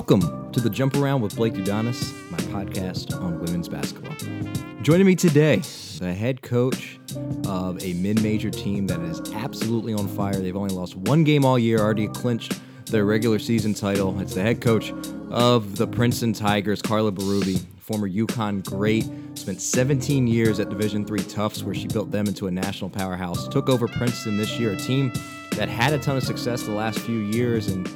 Welcome 0.00 0.50
to 0.52 0.60
the 0.60 0.70
Jump 0.70 0.96
Around 0.96 1.20
with 1.20 1.36
Blake 1.36 1.52
Udonis, 1.52 2.14
my 2.30 2.38
podcast 2.38 3.14
on 3.20 3.38
women's 3.38 3.68
basketball. 3.68 4.16
Joining 4.80 5.06
me 5.06 5.14
today, 5.14 5.56
the 5.98 6.14
head 6.14 6.40
coach 6.40 6.98
of 7.46 7.84
a 7.84 7.92
mid-major 7.92 8.48
team 8.48 8.86
that 8.86 8.98
is 9.00 9.20
absolutely 9.34 9.92
on 9.92 10.08
fire. 10.08 10.32
They've 10.32 10.56
only 10.56 10.74
lost 10.74 10.96
one 10.96 11.22
game 11.22 11.44
all 11.44 11.58
year, 11.58 11.80
already 11.80 12.08
clinched 12.08 12.58
their 12.86 13.04
regular 13.04 13.38
season 13.38 13.74
title. 13.74 14.18
It's 14.20 14.32
the 14.32 14.40
head 14.40 14.62
coach 14.62 14.90
of 15.28 15.76
the 15.76 15.86
Princeton 15.86 16.32
Tigers, 16.32 16.80
Carla 16.80 17.12
Berube, 17.12 17.62
former 17.76 18.08
UConn 18.08 18.64
great. 18.64 19.04
Spent 19.34 19.60
17 19.60 20.26
years 20.26 20.60
at 20.60 20.70
Division 20.70 21.04
Three 21.04 21.22
Tufts, 21.22 21.62
where 21.62 21.74
she 21.74 21.88
built 21.88 22.10
them 22.10 22.26
into 22.26 22.46
a 22.46 22.50
national 22.50 22.88
powerhouse. 22.88 23.46
Took 23.48 23.68
over 23.68 23.86
Princeton 23.86 24.38
this 24.38 24.58
year, 24.58 24.72
a 24.72 24.76
team 24.76 25.12
that 25.56 25.68
had 25.68 25.92
a 25.92 25.98
ton 25.98 26.16
of 26.16 26.22
success 26.22 26.62
the 26.62 26.72
last 26.72 27.00
few 27.00 27.18
years 27.18 27.68
and 27.68 27.86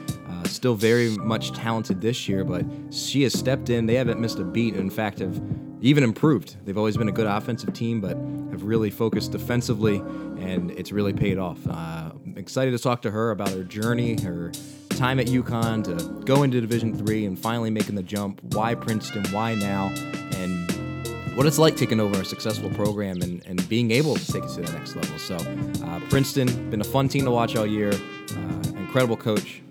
still 0.46 0.74
very 0.74 1.16
much 1.18 1.52
talented 1.52 2.00
this 2.00 2.28
year. 2.28 2.44
But 2.44 2.64
she 2.90 3.22
has 3.22 3.32
stepped 3.32 3.70
in. 3.70 3.86
They 3.86 3.94
haven't 3.94 4.20
missed 4.20 4.38
a 4.38 4.44
beat. 4.44 4.74
In 4.74 4.90
fact, 4.90 5.18
have 5.18 5.40
even 5.80 6.02
improved. 6.02 6.56
They've 6.64 6.78
always 6.78 6.96
been 6.96 7.08
a 7.08 7.12
good 7.12 7.26
offensive 7.26 7.72
team, 7.74 8.00
but 8.00 8.16
have 8.50 8.62
really 8.62 8.90
focused 8.90 9.32
defensively, 9.32 9.96
and 10.38 10.70
it's 10.70 10.92
really 10.92 11.12
paid 11.12 11.38
off. 11.38 11.58
Uh, 11.68 12.12
excited 12.36 12.70
to 12.70 12.78
talk 12.78 13.02
to 13.02 13.10
her 13.10 13.30
about 13.30 13.50
her 13.50 13.64
journey, 13.64 14.20
her 14.22 14.50
time 14.90 15.20
at 15.20 15.26
UConn 15.26 15.84
to 15.84 16.24
go 16.24 16.42
into 16.42 16.60
Division 16.60 16.96
Three 16.96 17.26
and 17.26 17.38
finally 17.38 17.70
making 17.70 17.96
the 17.96 18.02
jump. 18.02 18.40
Why 18.54 18.74
Princeton? 18.74 19.24
Why 19.26 19.54
now? 19.54 19.88
And 20.36 21.36
what 21.36 21.46
it's 21.46 21.58
like 21.58 21.76
taking 21.76 22.00
over 22.00 22.20
a 22.20 22.24
successful 22.24 22.70
program 22.70 23.20
and, 23.20 23.44
and 23.44 23.68
being 23.68 23.90
able 23.90 24.14
to 24.14 24.32
take 24.32 24.44
it 24.44 24.50
to 24.50 24.62
the 24.62 24.72
next 24.72 24.94
level. 24.94 25.18
So, 25.18 25.36
uh, 25.84 26.00
Princeton, 26.08 26.70
been 26.70 26.80
a 26.80 26.84
fun 26.84 27.08
team 27.08 27.24
to 27.24 27.30
watch 27.30 27.56
all 27.56 27.66
year. 27.66 27.92
Uh, 27.92 28.78
incredible 28.78 29.16
coach 29.16 29.60
uh, 29.60 29.63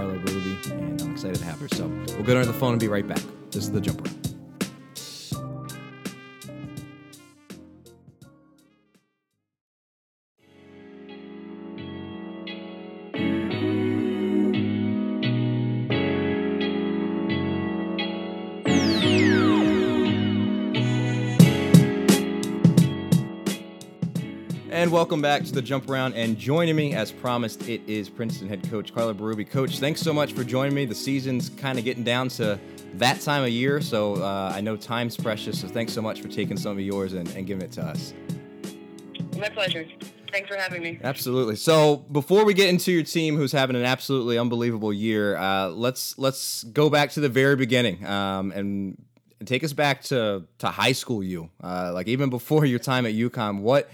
Carla 0.00 0.14
and 0.14 1.02
I'm 1.02 1.12
excited 1.12 1.36
to 1.36 1.44
have 1.44 1.60
her. 1.60 1.68
So, 1.68 1.86
we'll 2.14 2.22
go 2.22 2.40
to 2.40 2.46
the 2.46 2.54
phone 2.54 2.72
and 2.72 2.80
be 2.80 2.88
right 2.88 3.06
back. 3.06 3.20
This 3.50 3.64
is 3.64 3.72
the 3.72 3.82
Jump 3.82 4.00
Around. 4.00 4.19
Welcome 25.10 25.22
back 25.22 25.42
to 25.42 25.50
the 25.50 25.60
Jump 25.60 25.90
Around. 25.90 26.14
And 26.14 26.38
joining 26.38 26.76
me, 26.76 26.94
as 26.94 27.10
promised, 27.10 27.68
it 27.68 27.80
is 27.88 28.08
Princeton 28.08 28.48
head 28.48 28.62
coach 28.70 28.94
Carla 28.94 29.12
Berube. 29.12 29.50
Coach, 29.50 29.80
thanks 29.80 30.00
so 30.00 30.12
much 30.12 30.34
for 30.34 30.44
joining 30.44 30.72
me. 30.72 30.84
The 30.84 30.94
season's 30.94 31.48
kind 31.48 31.80
of 31.80 31.84
getting 31.84 32.04
down 32.04 32.28
to 32.28 32.60
that 32.94 33.20
time 33.20 33.42
of 33.42 33.48
year, 33.48 33.80
so 33.80 34.22
uh, 34.22 34.52
I 34.54 34.60
know 34.60 34.76
time's 34.76 35.16
precious. 35.16 35.60
So 35.60 35.66
thanks 35.66 35.92
so 35.92 36.00
much 36.00 36.20
for 36.20 36.28
taking 36.28 36.56
some 36.56 36.78
of 36.78 36.78
yours 36.78 37.14
and, 37.14 37.28
and 37.30 37.44
giving 37.44 37.64
it 37.64 37.72
to 37.72 37.82
us. 37.82 38.14
My 39.36 39.48
pleasure. 39.48 39.84
Thanks 40.30 40.48
for 40.48 40.54
having 40.54 40.80
me. 40.80 41.00
Absolutely. 41.02 41.56
So 41.56 41.96
before 42.12 42.44
we 42.44 42.54
get 42.54 42.68
into 42.68 42.92
your 42.92 43.02
team, 43.02 43.36
who's 43.36 43.50
having 43.50 43.74
an 43.74 43.84
absolutely 43.84 44.38
unbelievable 44.38 44.92
year, 44.92 45.36
uh, 45.36 45.70
let's 45.70 46.18
let's 46.18 46.62
go 46.62 46.88
back 46.88 47.10
to 47.10 47.20
the 47.20 47.28
very 47.28 47.56
beginning 47.56 48.06
um, 48.06 48.52
and 48.52 48.96
take 49.44 49.64
us 49.64 49.72
back 49.72 50.02
to 50.02 50.44
to 50.58 50.68
high 50.68 50.92
school. 50.92 51.24
You 51.24 51.50
uh, 51.64 51.90
like 51.92 52.06
even 52.06 52.30
before 52.30 52.64
your 52.64 52.78
time 52.78 53.06
at 53.06 53.14
UConn, 53.14 53.62
what 53.62 53.90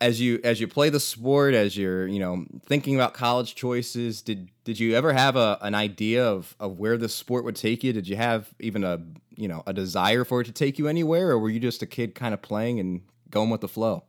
as 0.00 0.20
you 0.20 0.40
as 0.44 0.60
you 0.60 0.68
play 0.68 0.90
the 0.90 1.00
sport, 1.00 1.54
as 1.54 1.76
you're 1.76 2.06
you 2.06 2.18
know 2.18 2.44
thinking 2.66 2.94
about 2.94 3.14
college 3.14 3.54
choices, 3.54 4.22
did 4.22 4.50
did 4.64 4.78
you 4.78 4.94
ever 4.94 5.12
have 5.12 5.36
a 5.36 5.58
an 5.62 5.74
idea 5.74 6.26
of 6.26 6.54
of 6.58 6.78
where 6.78 6.96
the 6.96 7.08
sport 7.08 7.44
would 7.44 7.56
take 7.56 7.84
you? 7.84 7.92
Did 7.92 8.08
you 8.08 8.16
have 8.16 8.48
even 8.58 8.84
a 8.84 9.00
you 9.36 9.48
know 9.48 9.62
a 9.66 9.72
desire 9.72 10.24
for 10.24 10.40
it 10.40 10.44
to 10.44 10.52
take 10.52 10.78
you 10.78 10.88
anywhere, 10.88 11.30
or 11.30 11.38
were 11.38 11.50
you 11.50 11.60
just 11.60 11.82
a 11.82 11.86
kid 11.86 12.14
kind 12.14 12.34
of 12.34 12.42
playing 12.42 12.80
and 12.80 13.02
going 13.30 13.50
with 13.50 13.60
the 13.60 13.68
flow? 13.68 14.04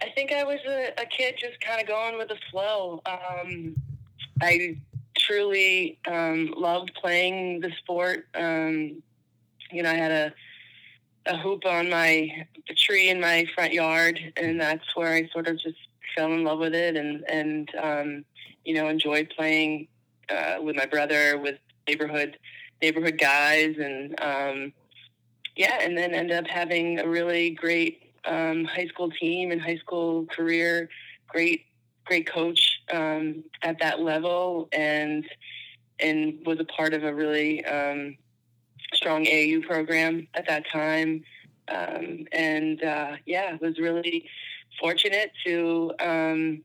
I 0.00 0.08
think 0.10 0.32
I 0.32 0.42
was 0.42 0.58
a, 0.66 0.92
a 1.00 1.06
kid 1.06 1.36
just 1.38 1.60
kind 1.60 1.80
of 1.80 1.86
going 1.86 2.18
with 2.18 2.28
the 2.28 2.38
flow. 2.50 3.00
Um, 3.06 3.76
I 4.40 4.76
truly 5.16 5.98
um, 6.08 6.52
loved 6.56 6.92
playing 6.94 7.60
the 7.60 7.70
sport. 7.78 8.26
Um, 8.34 9.02
you 9.70 9.82
know, 9.84 9.90
I 9.90 9.94
had 9.94 10.10
a 10.10 10.34
a 11.26 11.36
hoop 11.36 11.64
on 11.64 11.88
my 11.88 12.46
tree 12.76 13.08
in 13.08 13.20
my 13.20 13.46
front 13.54 13.72
yard, 13.72 14.20
and 14.36 14.60
that's 14.60 14.94
where 14.96 15.12
I 15.12 15.28
sort 15.32 15.48
of 15.48 15.58
just 15.58 15.76
fell 16.16 16.32
in 16.32 16.44
love 16.44 16.58
with 16.58 16.74
it, 16.74 16.96
and 16.96 17.24
and 17.28 17.70
um, 17.80 18.24
you 18.64 18.74
know 18.74 18.88
enjoyed 18.88 19.32
playing 19.36 19.88
uh, 20.28 20.56
with 20.60 20.76
my 20.76 20.86
brother, 20.86 21.38
with 21.38 21.58
neighborhood 21.86 22.38
neighborhood 22.80 23.18
guys, 23.18 23.76
and 23.78 24.20
um, 24.20 24.72
yeah, 25.56 25.78
and 25.80 25.96
then 25.96 26.14
ended 26.14 26.36
up 26.36 26.46
having 26.46 26.98
a 26.98 27.08
really 27.08 27.50
great 27.50 28.12
um, 28.24 28.64
high 28.64 28.86
school 28.86 29.10
team 29.10 29.50
and 29.50 29.60
high 29.60 29.76
school 29.76 30.26
career. 30.26 30.88
Great, 31.28 31.66
great 32.04 32.30
coach 32.30 32.80
um, 32.92 33.44
at 33.62 33.78
that 33.80 34.00
level, 34.00 34.68
and 34.72 35.24
and 36.00 36.38
was 36.44 36.58
a 36.58 36.64
part 36.64 36.94
of 36.94 37.04
a 37.04 37.14
really 37.14 37.64
um, 37.64 38.16
strong 38.92 39.24
AAU 39.24 39.66
program 39.66 40.26
at 40.34 40.46
that 40.48 40.64
time. 40.70 41.22
Um, 41.68 42.26
and 42.32 42.82
uh, 42.82 43.16
yeah, 43.26 43.56
was 43.60 43.78
really 43.78 44.28
fortunate 44.80 45.32
to 45.46 45.92
um, 46.00 46.62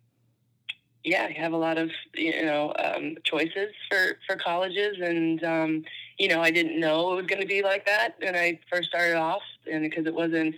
yeah 1.03 1.27
have 1.29 1.53
a 1.53 1.57
lot 1.57 1.77
of 1.77 1.89
you 2.15 2.45
know 2.45 2.73
um, 2.79 3.15
choices 3.23 3.73
for 3.89 4.17
for 4.27 4.35
colleges, 4.35 4.97
and 5.01 5.43
um, 5.43 5.83
you 6.17 6.27
know 6.27 6.41
I 6.41 6.51
didn't 6.51 6.79
know 6.79 7.13
it 7.13 7.15
was 7.15 7.25
going 7.27 7.41
to 7.41 7.47
be 7.47 7.61
like 7.61 7.85
that 7.85 8.15
when 8.19 8.35
I 8.35 8.59
first 8.71 8.89
started 8.89 9.15
off, 9.15 9.43
and 9.71 9.83
because 9.83 10.05
it 10.05 10.13
wasn't. 10.13 10.55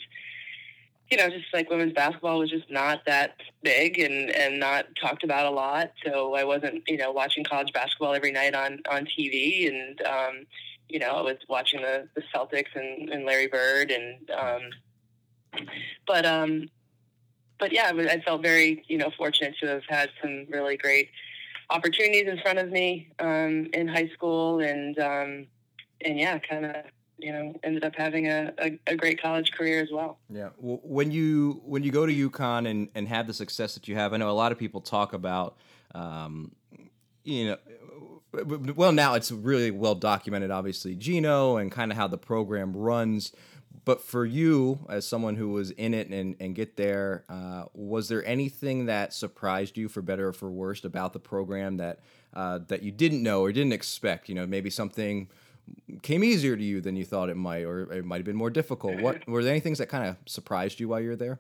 You 1.12 1.18
know, 1.18 1.28
just 1.28 1.52
like 1.52 1.72
women's 1.72 1.94
basketball 1.94 2.38
was 2.38 2.52
just 2.52 2.70
not 2.70 3.04
that 3.08 3.38
big 3.64 3.98
and, 3.98 4.30
and 4.30 4.60
not 4.60 4.86
talked 4.96 5.24
about 5.24 5.48
a 5.48 5.50
lot. 5.50 5.92
So 6.06 6.36
I 6.36 6.44
wasn't, 6.44 6.84
you 6.88 6.98
know, 6.98 7.12
watching 7.12 7.44
college 7.44 7.74
basketball 7.74 8.14
every 8.14 8.32
night 8.32 8.54
on, 8.54 8.82
on 8.88 9.08
TV. 9.08 9.68
And, 9.68 10.00
um, 10.04 10.46
you 10.90 11.00
know, 11.00 11.12
I 11.12 11.22
was 11.22 11.38
watching 11.48 11.82
the, 11.82 12.08
the 12.16 12.24
Celtics 12.34 12.76
and, 12.76 13.10
and 13.10 13.26
Larry 13.26 13.48
Bird 13.48 13.92
and, 13.92 14.30
um, 14.32 15.68
but, 16.08 16.26
um, 16.26 16.68
but 17.60 17.72
yeah, 17.72 17.92
I 17.94 18.22
felt 18.22 18.42
very, 18.42 18.84
you 18.88 18.98
know, 18.98 19.12
fortunate 19.18 19.56
to 19.62 19.68
have 19.68 19.84
had 19.88 20.10
some 20.22 20.46
really 20.50 20.78
great 20.78 21.10
opportunities 21.70 22.28
in 22.28 22.40
front 22.40 22.58
of 22.58 22.70
me, 22.70 23.12
um, 23.20 23.68
in 23.74 23.88
high 23.88 24.10
school 24.14 24.60
and, 24.62 24.98
um, 25.00 25.48
and 26.02 26.18
yeah, 26.18 26.40
kind 26.40 26.66
of, 26.66 26.76
you 27.18 27.32
know, 27.34 27.54
ended 27.64 27.84
up 27.84 27.94
having 27.96 28.28
a, 28.28 28.54
a, 28.60 28.80
a, 28.88 28.96
great 28.96 29.22
college 29.22 29.52
career 29.52 29.82
as 29.84 29.90
well. 29.92 30.20
Yeah. 30.30 30.50
Well, 30.58 30.80
when 30.84 31.12
you, 31.12 31.62
when 31.66 31.84
you 31.84 31.92
go 31.92 32.06
to 32.06 32.30
UConn 32.30 32.70
and, 32.70 32.88
and 32.96 33.10
have 33.10 33.28
the 33.28 33.34
success 33.34 33.74
that 33.74 33.90
you 33.90 33.96
have, 33.96 34.14
I 34.14 34.18
know 34.18 34.30
a 34.30 34.32
lot 34.32 34.54
of 34.54 34.58
people 34.58 34.80
talk 34.80 35.12
about, 35.12 35.58
um, 35.94 36.54
you 37.26 37.48
know, 37.48 37.58
well 38.32 38.92
now 38.92 39.16
it's 39.16 39.32
really 39.32 39.72
well 39.72 39.96
documented 39.96 40.52
obviously 40.52 40.96
gino 40.96 41.58
and 41.58 41.72
kind 41.72 41.92
of 41.92 41.98
how 41.98 42.08
the 42.08 42.18
program 42.18 42.76
runs. 42.76 43.34
But 43.86 44.02
for 44.02 44.26
you 44.26 44.86
as 44.88 45.08
someone 45.08 45.36
who 45.36 45.50
was 45.50 45.72
in 45.72 45.94
it 45.94 46.10
and, 46.10 46.36
and 46.40 46.54
get 46.54 46.78
there 46.78 47.24
uh, 47.30 47.66
was 47.74 48.08
there 48.08 48.24
anything 48.26 48.86
that 48.86 49.14
surprised 49.14 49.78
you 49.78 49.88
for 49.88 50.02
better 50.02 50.28
or 50.28 50.34
for 50.34 50.50
worse 50.52 50.84
about 50.84 51.14
the 51.14 51.20
program 51.20 51.78
that 51.78 52.00
uh, 52.34 52.60
that 52.68 52.84
you 52.84 52.92
didn't 52.92 53.24
know 53.24 53.42
or 53.42 53.52
didn't 53.52 53.74
expect? 53.74 54.30
You 54.30 54.36
know 54.36 54.46
maybe 54.46 54.70
something 54.70 55.30
came 56.02 56.24
easier 56.24 56.56
to 56.56 56.64
you 56.64 56.82
than 56.82 56.96
you 56.96 57.06
thought 57.06 57.30
it 57.30 57.38
might 57.38 57.64
or 57.64 57.92
it 57.92 58.06
might 58.06 58.18
have 58.18 58.26
been 58.26 58.36
more 58.36 58.50
difficult. 58.50 59.02
What 59.02 59.28
were 59.28 59.44
there 59.44 59.52
any 59.52 59.60
things 59.60 59.78
that 59.80 59.88
kind 59.88 60.08
of 60.08 60.18
surprised 60.26 60.80
you 60.80 60.90
while 60.90 61.00
you 61.00 61.10
were 61.10 61.16
there? 61.16 61.40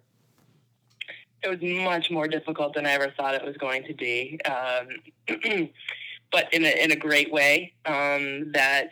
It 1.42 1.50
was 1.50 1.62
much 1.62 2.12
more 2.12 2.28
difficult 2.28 2.74
than 2.74 2.86
i 2.86 2.92
ever 2.92 3.14
thought 3.16 3.34
it 3.34 3.46
was 3.46 3.56
going 3.58 3.84
to 3.86 3.94
be. 3.94 4.40
Um, 4.44 5.70
but 6.32 6.54
in 6.54 6.66
a 6.66 6.84
in 6.84 6.92
a 6.92 6.96
great 6.96 7.32
way. 7.32 7.74
Um, 7.86 8.52
that 8.54 8.90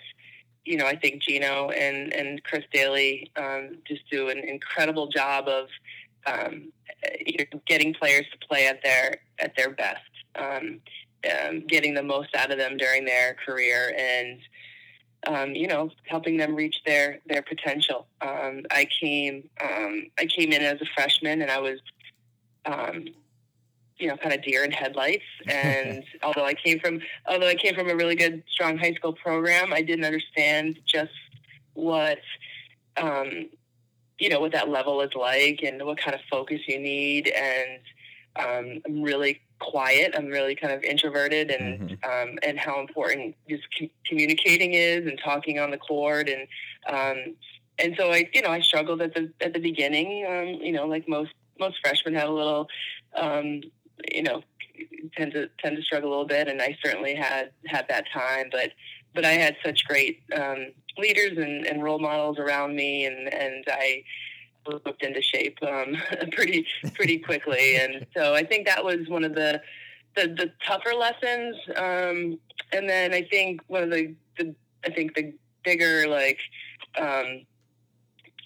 you 0.65 0.77
know, 0.77 0.85
I 0.85 0.95
think 0.95 1.21
Gino 1.21 1.69
and 1.69 2.13
and 2.13 2.43
Chris 2.43 2.63
Dailey 2.73 3.31
um, 3.37 3.77
just 3.87 4.09
do 4.09 4.29
an 4.29 4.39
incredible 4.39 5.07
job 5.07 5.47
of 5.47 5.67
um, 6.25 6.71
you 7.25 7.37
know, 7.39 7.61
getting 7.65 7.93
players 7.93 8.25
to 8.31 8.47
play 8.47 8.67
at 8.67 8.83
their 8.83 9.17
at 9.39 9.55
their 9.55 9.69
best, 9.69 10.01
um, 10.35 10.81
um, 11.31 11.61
getting 11.67 11.93
the 11.93 12.03
most 12.03 12.35
out 12.35 12.51
of 12.51 12.57
them 12.57 12.77
during 12.77 13.05
their 13.05 13.35
career, 13.45 13.95
and 13.97 14.39
um, 15.25 15.55
you 15.55 15.67
know, 15.67 15.89
helping 16.05 16.37
them 16.37 16.55
reach 16.55 16.81
their 16.85 17.19
their 17.27 17.41
potential. 17.41 18.07
Um, 18.21 18.63
I 18.71 18.87
came 19.01 19.49
I 19.59 20.25
came 20.25 20.51
in 20.51 20.61
as 20.61 20.81
a 20.81 20.85
freshman, 20.95 21.41
and 21.41 21.51
I 21.51 21.59
was 21.59 21.79
you 23.99 24.07
know, 24.07 24.17
kind 24.17 24.33
of 24.33 24.43
deer 24.43 24.63
in 24.63 24.71
headlights. 24.71 25.23
And 25.49 26.03
although 26.23 26.45
I 26.45 26.53
came 26.53 26.79
from, 26.79 27.01
although 27.27 27.47
I 27.47 27.55
came 27.55 27.75
from 27.75 27.89
a 27.89 27.95
really 27.95 28.15
good, 28.15 28.43
strong 28.49 28.77
high 28.77 28.93
school 28.93 29.13
program, 29.13 29.73
I 29.73 29.81
didn't 29.81 30.05
understand 30.05 30.79
just 30.85 31.11
what, 31.73 32.19
um, 32.97 33.49
you 34.19 34.29
know, 34.29 34.39
what 34.39 34.51
that 34.53 34.69
level 34.69 35.01
is 35.01 35.11
like 35.15 35.61
and 35.63 35.83
what 35.85 35.97
kind 35.97 36.15
of 36.15 36.21
focus 36.29 36.61
you 36.67 36.79
need. 36.79 37.27
And 37.29 37.79
um, 38.35 38.81
I'm 38.85 39.01
really 39.03 39.41
quiet. 39.59 40.13
I'm 40.15 40.27
really 40.27 40.55
kind 40.55 40.71
of 40.73 40.83
introverted, 40.83 41.49
and 41.49 41.89
Mhm. 41.89 42.05
um, 42.05 42.37
and 42.43 42.59
how 42.59 42.79
important 42.79 43.35
just 43.49 43.63
c- 43.77 43.91
communicating 44.05 44.73
is 44.73 45.07
and 45.07 45.19
talking 45.19 45.57
on 45.59 45.71
the 45.71 45.77
court, 45.77 46.29
and 46.29 46.47
um, 46.87 47.35
and 47.79 47.95
so 47.97 48.11
I 48.11 48.29
you 48.33 48.41
know 48.43 48.51
I 48.51 48.61
struggled 48.61 49.01
at 49.01 49.15
the 49.15 49.31
at 49.41 49.53
the 49.53 49.59
beginning. 49.59 50.25
Um, 50.27 50.47
you 50.63 50.71
know, 50.71 50.85
like 50.85 51.07
most 51.07 51.31
most 51.59 51.79
freshmen 51.81 52.13
have 52.13 52.29
a 52.29 52.31
little, 52.31 52.67
um, 53.15 53.61
you 54.11 54.23
know, 54.23 54.41
tend 55.15 55.33
to 55.33 55.49
tend 55.59 55.77
to 55.77 55.81
struggle 55.81 56.09
a 56.09 56.11
little 56.11 56.27
bit, 56.27 56.47
and 56.47 56.61
I 56.61 56.77
certainly 56.83 57.15
had 57.15 57.51
had 57.65 57.87
that 57.89 58.05
time, 58.13 58.49
but 58.51 58.71
but 59.13 59.25
I 59.25 59.31
had 59.31 59.55
such 59.65 59.85
great 59.87 60.21
um, 60.35 60.67
leaders 60.97 61.37
and, 61.37 61.65
and 61.65 61.83
role 61.83 61.99
models 61.99 62.37
around 62.39 62.75
me, 62.75 63.05
and 63.05 63.33
and 63.33 63.63
I 63.67 64.03
looked 64.67 65.03
into 65.03 65.21
shape 65.21 65.57
um, 65.63 65.95
pretty 66.31 66.65
pretty 66.93 67.19
quickly, 67.19 67.77
and 67.77 68.05
so 68.15 68.33
I 68.33 68.43
think 68.43 68.67
that 68.67 68.83
was 68.83 69.07
one 69.07 69.23
of 69.23 69.33
the 69.33 69.61
the, 70.15 70.27
the 70.27 70.51
tougher 70.65 70.93
lessons. 70.93 71.55
Um, 71.75 72.39
and 72.73 72.89
then 72.89 73.13
I 73.13 73.21
think 73.21 73.61
one 73.67 73.83
of 73.83 73.91
the, 73.91 74.13
the 74.37 74.55
I 74.85 74.89
think 74.89 75.15
the 75.15 75.33
bigger 75.63 76.07
like 76.07 76.39
um, 76.97 77.45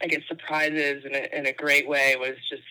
I 0.01 0.07
guess 0.07 0.21
surprises 0.27 1.03
in 1.05 1.15
a, 1.15 1.37
in 1.37 1.45
a 1.45 1.53
great 1.53 1.87
way 1.87 2.15
was 2.17 2.35
just 2.49 2.63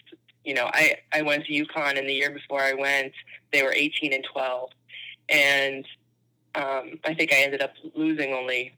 you 0.44 0.54
know 0.54 0.70
I 0.72 0.96
I 1.12 1.22
went 1.22 1.46
to 1.46 1.52
UConn 1.52 1.98
and 1.98 2.08
the 2.08 2.14
year 2.14 2.30
before 2.30 2.60
I 2.60 2.74
went 2.74 3.12
they 3.52 3.62
were 3.62 3.72
18 3.72 4.12
and 4.12 4.24
12, 4.32 4.70
and 5.28 5.84
um, 6.54 6.98
I 7.04 7.14
think 7.14 7.32
I 7.32 7.42
ended 7.42 7.62
up 7.62 7.74
losing 7.94 8.32
only 8.32 8.76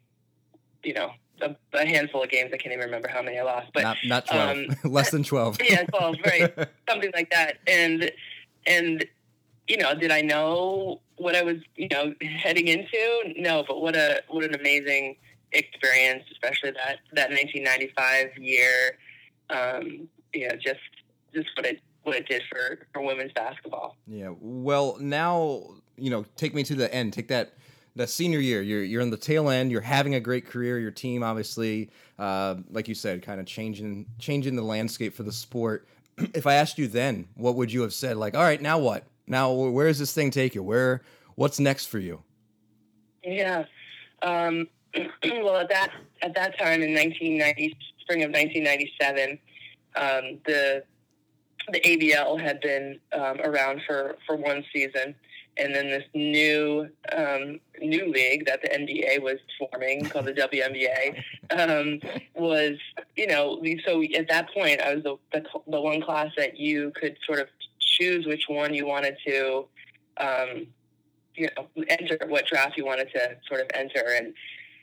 you 0.83 0.95
know 0.95 1.13
a, 1.41 1.57
a 1.75 1.87
handful 1.87 2.23
of 2.23 2.31
games. 2.31 2.51
I 2.53 2.57
can't 2.57 2.73
even 2.73 2.87
remember 2.87 3.09
how 3.09 3.23
many 3.23 3.39
I 3.39 3.43
lost, 3.43 3.69
but 3.75 3.83
not 3.83 3.97
not 4.05 4.27
twelve, 4.27 4.59
um, 4.59 4.77
less 4.91 5.11
than 5.11 5.25
twelve. 5.25 5.59
yeah, 5.63 5.85
12, 5.85 6.17
right. 6.27 6.55
something 6.89 7.11
like 7.15 7.31
that. 7.31 7.59
And 7.67 8.11
and 8.67 9.05
you 9.69 9.77
know, 9.77 9.95
did 9.95 10.11
I 10.11 10.21
know 10.21 11.01
what 11.17 11.35
I 11.35 11.43
was 11.43 11.59
you 11.77 11.89
know 11.89 12.15
heading 12.21 12.69
into? 12.69 13.35
No, 13.37 13.65
but 13.67 13.81
what 13.81 13.97
a 13.97 14.23
what 14.29 14.45
an 14.45 14.55
amazing 14.55 15.17
experience, 15.53 16.25
especially 16.33 16.73
that 16.73 16.99
that 17.13 17.31
1995 17.31 18.39
year. 18.39 18.99
Um, 19.51 20.09
you 20.33 20.49
know, 20.49 20.57
just 20.57 20.81
just 21.35 21.49
what 21.57 21.67
it 21.67 21.81
what 22.03 22.17
it 22.17 22.29
did 22.29 22.43
for 22.51 22.79
for 22.93 23.03
women's 23.03 23.33
basketball. 23.33 23.97
Yeah. 24.07 24.33
Well, 24.41 24.97
now 25.01 25.75
you 25.97 26.11
know. 26.11 26.25
Take 26.37 26.55
me 26.55 26.63
to 26.65 26.75
the 26.75 26.93
end. 26.93 27.13
Take 27.13 27.29
that. 27.29 27.55
The 27.95 28.07
senior 28.07 28.39
year, 28.39 28.63
you're 28.63 28.83
you're 28.83 29.03
in 29.03 29.11
the 29.11 29.19
tail 29.19 29.51
end. 29.51 29.71
You're 29.71 29.83
having 29.83 30.15
a 30.15 30.21
great 30.21 30.47
career. 30.47 30.79
Your 30.79 30.91
team, 30.91 31.23
obviously, 31.23 31.91
uh, 32.19 32.57
like 32.71 32.89
you 32.89 32.95
said, 32.95 33.23
kind 33.23 33.39
of 33.39 33.45
changing 33.47 34.07
changing 34.19 34.57
the 34.57 34.63
landscape 34.63 35.15
for 35.15 35.25
the 35.25 35.33
sport. 35.33 35.87
if 36.35 36.47
I 36.47 36.55
asked 36.55 36.79
you 36.79 36.89
then, 36.89 37.29
what 37.35 37.55
would 37.57 37.71
you 37.71 37.83
have 37.83 37.93
said? 37.93 38.17
Like, 38.17 38.35
all 38.35 38.43
right, 38.43 38.61
now 38.61 38.79
what? 38.79 39.05
Now 39.27 39.53
where 39.53 39.89
does 39.89 39.99
this 39.99 40.15
thing 40.15 40.31
take 40.31 40.55
you? 40.55 40.63
Where 40.63 41.03
what's 41.35 41.61
next 41.61 41.87
for 41.87 41.99
you? 41.99 42.23
Yeah. 43.23 43.65
Um, 44.23 44.69
well, 45.25 45.57
at 45.57 45.69
that 45.69 45.91
at 46.23 46.35
that 46.35 46.59
time 46.59 46.83
in 46.83 46.95
1990, 46.95 47.77
spring 48.01 48.23
of 48.23 48.31
1997, 48.31 49.39
um, 49.97 50.39
the 50.47 50.85
the 51.71 51.81
ABL 51.81 52.41
had 52.41 52.61
been 52.61 52.99
um, 53.13 53.41
around 53.41 53.83
for, 53.87 54.17
for 54.27 54.37
one 54.37 54.65
season, 54.73 55.15
and 55.59 55.75
then 55.75 55.89
this 55.89 56.05
new 56.15 56.89
um, 57.15 57.61
new 57.81 58.11
league 58.11 58.47
that 58.47 58.63
the 58.63 58.69
NBA 58.69 59.23
was 59.23 59.39
forming, 59.59 60.05
called 60.07 60.25
the 60.25 60.33
WNBA, 60.33 61.23
um, 61.51 62.01
was 62.35 62.79
you 63.17 63.27
know 63.27 63.63
so 63.85 64.03
at 64.03 64.29
that 64.29 64.53
point 64.53 64.81
I 64.81 64.95
was 64.95 65.05
the, 65.05 65.17
the 65.33 65.45
the 65.69 65.81
one 65.81 66.01
class 66.01 66.31
that 66.37 66.57
you 66.57 66.93
could 66.95 67.19
sort 67.27 67.39
of 67.39 67.49
choose 67.79 68.27
which 68.27 68.45
one 68.49 68.75
you 68.75 68.87
wanted 68.87 69.17
to. 69.27 69.67
Um, 70.19 70.67
you 71.35 71.49
know, 71.57 71.67
enter 71.89 72.19
what 72.27 72.47
draft 72.47 72.77
you 72.77 72.85
wanted 72.85 73.09
to 73.15 73.37
sort 73.49 73.63
of 73.63 73.67
enter, 73.75 74.05
and 74.17 74.35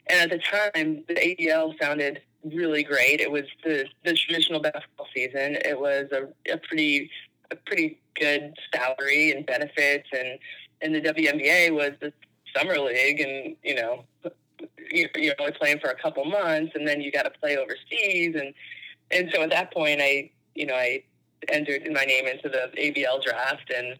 and 0.08 0.20
at 0.20 0.30
the 0.30 0.38
time, 0.38 1.04
the 1.06 1.14
ABL 1.14 1.80
sounded 1.80 2.22
really 2.44 2.82
great. 2.82 3.20
It 3.20 3.30
was 3.30 3.44
the, 3.64 3.86
the 4.04 4.14
traditional 4.14 4.60
basketball 4.60 5.06
season. 5.14 5.56
It 5.64 5.78
was 5.78 6.06
a, 6.12 6.28
a 6.52 6.58
pretty 6.58 7.10
a 7.50 7.56
pretty 7.56 7.98
good 8.14 8.54
salary 8.74 9.32
and 9.32 9.44
benefits, 9.46 10.08
and 10.16 10.38
and 10.82 10.94
the 10.94 11.00
WNBA 11.00 11.74
was 11.74 11.92
the 12.00 12.12
summer 12.56 12.78
league, 12.78 13.20
and 13.20 13.56
you 13.64 13.74
know 13.74 14.04
you- 14.90 15.08
you're 15.16 15.34
only 15.38 15.52
playing 15.52 15.78
for 15.80 15.90
a 15.90 15.94
couple 16.00 16.24
months, 16.24 16.72
and 16.74 16.86
then 16.86 17.00
you 17.00 17.10
got 17.10 17.22
to 17.24 17.30
play 17.30 17.56
overseas, 17.56 18.34
and 18.36 18.54
and 19.10 19.30
so 19.34 19.42
at 19.42 19.50
that 19.50 19.72
point, 19.72 20.00
I 20.02 20.30
you 20.54 20.66
know 20.66 20.74
I 20.74 21.02
entered 21.48 21.82
my 21.92 22.04
name 22.04 22.26
into 22.26 22.48
the 22.48 22.70
ABL 22.76 23.22
draft, 23.24 23.70
and 23.74 23.98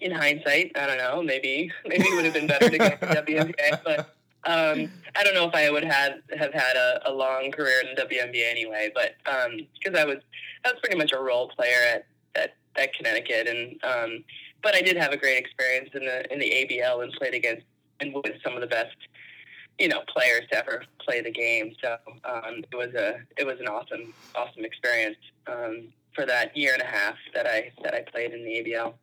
in 0.00 0.10
hindsight, 0.10 0.72
I 0.76 0.86
don't 0.86 0.98
know, 0.98 1.22
maybe 1.22 1.72
maybe 1.86 2.04
it 2.04 2.14
would 2.16 2.24
have 2.26 2.34
been 2.34 2.46
better 2.46 2.68
to 2.68 2.78
go 2.78 2.90
for 2.90 3.06
WNBA, 3.06 3.80
but 3.84 4.15
um, 4.46 4.90
I 5.16 5.24
don't 5.24 5.34
know 5.34 5.48
if 5.48 5.54
I 5.54 5.70
would 5.70 5.84
have 5.84 6.20
have 6.38 6.54
had 6.54 6.76
a, 6.76 7.10
a 7.10 7.12
long 7.12 7.50
career 7.50 7.82
in 7.82 7.94
the 7.94 8.02
WNBA 8.02 8.50
anyway. 8.50 8.90
But 8.94 9.16
because 9.24 9.98
I 9.98 10.04
was 10.04 10.18
I 10.64 10.72
was 10.72 10.80
pretty 10.80 10.96
much 10.96 11.12
a 11.12 11.18
role 11.18 11.48
player 11.48 11.78
at 11.92 12.06
at, 12.36 12.54
at 12.76 12.94
Connecticut, 12.94 13.48
and 13.48 13.82
um, 13.84 14.24
but 14.62 14.74
I 14.74 14.82
did 14.82 14.96
have 14.96 15.12
a 15.12 15.16
great 15.16 15.38
experience 15.38 15.90
in 15.94 16.04
the 16.04 16.32
in 16.32 16.38
the 16.38 16.50
ABL 16.50 17.02
and 17.02 17.12
played 17.14 17.34
against 17.34 17.64
and 18.00 18.14
with 18.14 18.34
some 18.44 18.54
of 18.54 18.60
the 18.60 18.66
best 18.66 18.96
you 19.78 19.88
know 19.88 20.02
players 20.08 20.42
to 20.50 20.58
ever 20.58 20.84
play 21.00 21.20
the 21.20 21.30
game. 21.30 21.74
So 21.82 21.96
um, 22.24 22.64
it 22.70 22.76
was 22.76 22.94
a 22.94 23.20
it 23.36 23.46
was 23.46 23.58
an 23.60 23.68
awesome 23.68 24.14
awesome 24.34 24.64
experience 24.64 25.18
um, 25.46 25.88
for 26.14 26.24
that 26.26 26.56
year 26.56 26.72
and 26.72 26.82
a 26.82 26.86
half 26.86 27.16
that 27.34 27.46
I 27.46 27.72
that 27.82 27.94
I 27.94 28.02
played 28.02 28.32
in 28.32 28.44
the 28.44 28.50
ABL. 28.50 28.94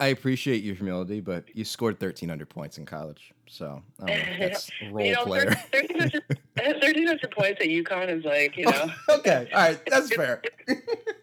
I 0.00 0.08
appreciate 0.08 0.62
your 0.62 0.76
humility, 0.76 1.20
but 1.20 1.44
you 1.56 1.64
scored 1.64 1.94
1,300 1.94 2.48
points 2.48 2.78
in 2.78 2.86
college, 2.86 3.32
so 3.48 3.82
know, 3.98 4.06
that's 4.38 4.70
role 4.90 5.04
you 5.04 5.14
know, 5.14 5.24
player. 5.24 5.56
1300 5.74 7.30
points 7.30 7.60
at 7.60 7.68
UConn 7.68 8.08
is 8.08 8.24
like, 8.24 8.56
you 8.56 8.66
know, 8.66 8.90
okay, 9.10 9.48
all 9.52 9.60
right, 9.60 9.80
that's 9.86 10.14
fair. 10.14 10.42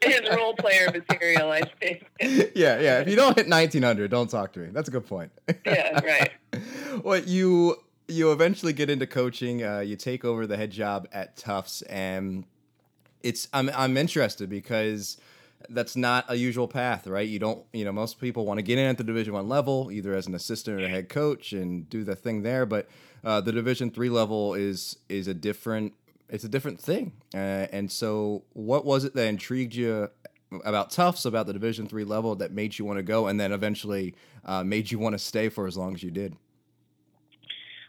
his 0.01 0.21
role 0.35 0.55
player 0.55 0.91
material, 0.91 1.51
I 1.51 1.61
think. 1.79 2.05
yeah, 2.19 2.79
yeah. 2.79 2.99
If 2.99 3.07
you 3.07 3.15
don't 3.15 3.37
hit 3.37 3.47
1900, 3.47 4.09
don't 4.11 4.29
talk 4.29 4.53
to 4.53 4.59
me. 4.59 4.69
That's 4.71 4.89
a 4.89 4.91
good 4.91 5.05
point. 5.05 5.31
Yeah, 5.65 5.99
right. 6.03 6.31
well, 7.03 7.19
you 7.19 7.77
you 8.07 8.31
eventually 8.31 8.73
get 8.73 8.89
into 8.89 9.07
coaching. 9.07 9.63
Uh, 9.63 9.79
you 9.79 9.95
take 9.95 10.25
over 10.25 10.45
the 10.47 10.57
head 10.57 10.71
job 10.71 11.07
at 11.11 11.37
Tufts, 11.37 11.81
and 11.83 12.45
it's 13.23 13.47
I'm 13.53 13.69
I'm 13.75 13.97
interested 13.97 14.49
because 14.49 15.17
that's 15.69 15.95
not 15.95 16.25
a 16.27 16.35
usual 16.35 16.67
path, 16.67 17.07
right? 17.07 17.27
You 17.27 17.39
don't, 17.39 17.63
you 17.73 17.85
know, 17.85 17.91
most 17.91 18.19
people 18.19 18.45
want 18.45 18.57
to 18.57 18.61
get 18.61 18.77
in 18.77 18.85
at 18.87 18.97
the 18.97 19.03
Division 19.03 19.33
One 19.33 19.49
level, 19.49 19.89
either 19.91 20.13
as 20.13 20.27
an 20.27 20.35
assistant 20.35 20.81
or 20.81 20.85
a 20.85 20.89
head 20.89 21.09
coach, 21.09 21.53
and 21.53 21.89
do 21.89 22.03
the 22.03 22.15
thing 22.15 22.43
there. 22.43 22.65
But 22.65 22.87
uh, 23.23 23.41
the 23.41 23.51
Division 23.51 23.91
Three 23.91 24.09
level 24.09 24.53
is 24.53 24.97
is 25.09 25.27
a 25.27 25.33
different 25.33 25.93
it's 26.29 26.43
a 26.43 26.49
different 26.49 26.79
thing. 26.79 27.13
Uh, 27.33 27.67
and 27.71 27.91
so, 27.91 28.43
what 28.53 28.85
was 28.85 29.03
it 29.03 29.13
that 29.15 29.27
intrigued 29.27 29.75
you 29.75 30.09
about 30.63 30.91
Tufts, 30.91 31.25
about 31.25 31.47
the 31.47 31.53
Division 31.53 31.87
Three 31.87 32.03
level, 32.03 32.35
that 32.35 32.51
made 32.51 32.77
you 32.77 32.85
want 32.85 32.97
to 32.97 33.03
go, 33.03 33.27
and 33.27 33.39
then 33.39 33.51
eventually 33.51 34.15
uh, 34.45 34.63
made 34.63 34.91
you 34.91 34.99
want 34.99 35.13
to 35.13 35.19
stay 35.19 35.49
for 35.49 35.67
as 35.67 35.77
long 35.77 35.93
as 35.93 36.03
you 36.03 36.11
did? 36.11 36.35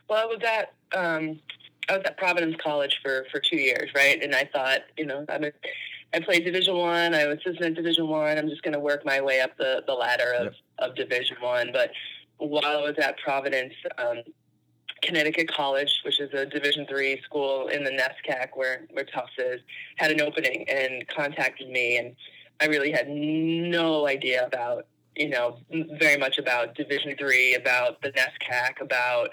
Well, 0.09 0.23
I 0.23 0.27
was 0.27 0.41
at 0.43 0.73
um, 0.99 1.41
I 1.89 1.97
was 1.97 2.03
at 2.05 2.17
Providence 2.17 2.57
College 2.63 2.99
for 3.03 3.27
for 3.31 3.41
two 3.41 3.57
years, 3.57 3.91
right? 3.95 4.23
And 4.23 4.35
I 4.35 4.45
thought, 4.45 4.81
you 4.97 5.07
know, 5.07 5.25
I'm 5.29 5.45
a, 5.45 5.53
I 6.15 6.21
played 6.21 6.45
Division 6.45 6.77
One. 6.77 7.15
I, 7.15 7.23
I 7.23 7.27
was 7.27 7.39
assistant 7.45 7.77
Division 7.77 8.09
One. 8.09 8.39
I'm 8.39 8.49
just 8.49 8.63
going 8.63 8.75
to 8.75 8.81
work 8.81 9.05
my 9.05 9.21
way 9.21 9.41
up 9.41 9.57
the 9.59 9.83
the 9.87 9.93
ladder 9.93 10.33
of 10.39 10.45
Yep. 10.45 10.55
of 10.79 10.95
Division 10.95 11.37
One. 11.41 11.71
But 11.73 11.91
while 12.39 12.65
I 12.65 12.83
was 12.83 12.95
at 12.99 13.19
Providence, 13.19 13.75
um, 13.99 14.19
Connecticut 15.03 15.53
College, 15.53 15.93
which 16.05 16.21
is 16.21 16.33
a 16.33 16.47
Division 16.47 16.87
three 16.87 17.21
school 17.23 17.69
in 17.69 17.85
the 17.85 17.91
NESCAC 17.91 18.49
where 18.55 18.87
where 18.91 19.05
Tufts 19.05 19.33
is, 19.39 19.61
had 19.97 20.11
an 20.11 20.21
opening 20.21 20.65
and 20.69 21.07
contacted 21.09 21.69
me, 21.69 21.99
and 21.99 22.17
I 22.61 22.67
really 22.67 22.91
had 22.91 23.09
no 23.09 24.07
idea 24.07 24.47
about 24.47 24.87
you 25.17 25.29
know 25.29 25.59
very 25.99 26.17
much 26.19 26.39
about 26.39 26.75
Division 26.75 27.15
three, 27.19 27.55
about 27.55 28.01
the 28.03 28.13
NESCAC, 28.13 28.81
about 28.81 29.31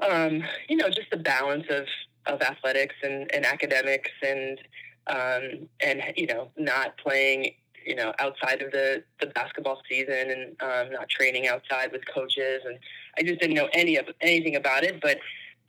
um, 0.00 0.42
you 0.68 0.76
know 0.76 0.88
just 0.88 1.10
the 1.10 1.18
balance 1.18 1.66
of 1.70 1.86
of 2.26 2.40
athletics 2.40 2.94
and, 3.02 3.30
and 3.34 3.44
academics 3.44 4.10
and 4.22 4.58
um, 5.06 5.68
and 5.80 6.02
you 6.16 6.26
know 6.26 6.50
not 6.56 6.96
playing 6.98 7.54
you 7.84 7.94
know 7.94 8.12
outside 8.18 8.62
of 8.62 8.72
the, 8.72 9.02
the 9.20 9.26
basketball 9.26 9.80
season 9.88 10.30
and 10.30 10.62
um, 10.62 10.92
not 10.92 11.08
training 11.08 11.46
outside 11.46 11.92
with 11.92 12.02
coaches. 12.12 12.62
And 12.64 12.78
I 13.18 13.22
just 13.22 13.40
didn't 13.40 13.56
know 13.56 13.68
any 13.72 13.96
of 13.96 14.06
anything 14.20 14.56
about 14.56 14.84
it 14.84 15.00
but 15.00 15.18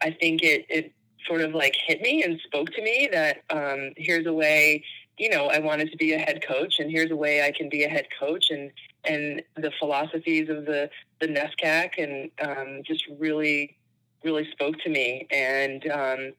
I 0.02 0.12
think 0.12 0.44
it, 0.44 0.66
it 0.70 0.94
sort 1.28 1.42
of 1.42 1.54
like 1.54 1.76
hit 1.88 2.02
me 2.02 2.24
and 2.24 2.40
spoke 2.46 2.70
to 2.72 2.82
me 2.82 3.10
that 3.12 3.44
um, 3.50 3.92
here's 3.98 4.26
a 4.26 4.34
way 4.34 4.84
you 5.18 5.30
know 5.30 5.48
I 5.48 5.60
wanted 5.60 5.92
to 5.92 5.98
be 5.98 6.14
a 6.14 6.20
head 6.20 6.46
coach 6.46 6.80
and 6.80 6.90
here's 6.90 7.12
a 7.12 7.16
way 7.16 7.44
I 7.44 7.52
can 7.52 7.70
be 7.70 7.84
a 7.84 7.90
head 7.90 8.08
coach. 8.20 8.50
And 8.50 8.72
and 9.08 9.42
the 9.56 9.72
philosophies 9.80 10.50
of 10.50 10.66
the 10.66 10.90
the 11.20 11.28
NESCAC 11.28 11.92
and 11.98 12.32
um, 12.42 12.82
just 12.84 13.04
really 13.20 13.78
really 14.26 14.50
spoke 14.52 14.78
to 14.80 14.90
me. 14.90 15.28
And 15.32 15.90
um, 15.92 16.34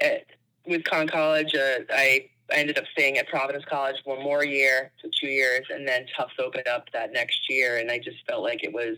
at, 0.00 0.24
with 0.66 0.84
Conn 0.84 1.08
College 1.08 1.54
uh, 1.54 1.78
I 1.90 2.28
I 2.52 2.56
ended 2.58 2.78
up 2.78 2.84
staying 2.92 3.18
at 3.18 3.28
Providence 3.28 3.64
College 3.68 3.96
one 4.04 4.22
more 4.22 4.44
year, 4.44 4.92
so 5.02 5.08
two 5.20 5.28
years, 5.28 5.66
and 5.70 5.86
then 5.86 6.06
Tufts 6.16 6.36
opened 6.38 6.68
up 6.68 6.84
that 6.92 7.12
next 7.12 7.50
year, 7.50 7.78
and 7.78 7.90
I 7.90 7.98
just 7.98 8.18
felt 8.28 8.42
like 8.42 8.62
it 8.62 8.72
was 8.72 8.96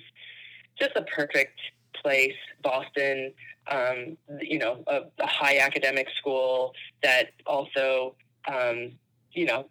just 0.79 0.93
a 0.97 1.03
perfect 1.03 1.59
place. 1.95 2.37
Boston, 2.63 3.33
um, 3.71 4.17
you 4.41 4.59
know, 4.59 4.85
a, 4.87 5.01
a, 5.19 5.27
high 5.27 5.59
academic 5.59 6.09
school 6.19 6.75
that 7.03 7.31
also, 7.47 8.15
um, 8.47 8.93
you 9.33 9.47
know, 9.47 9.67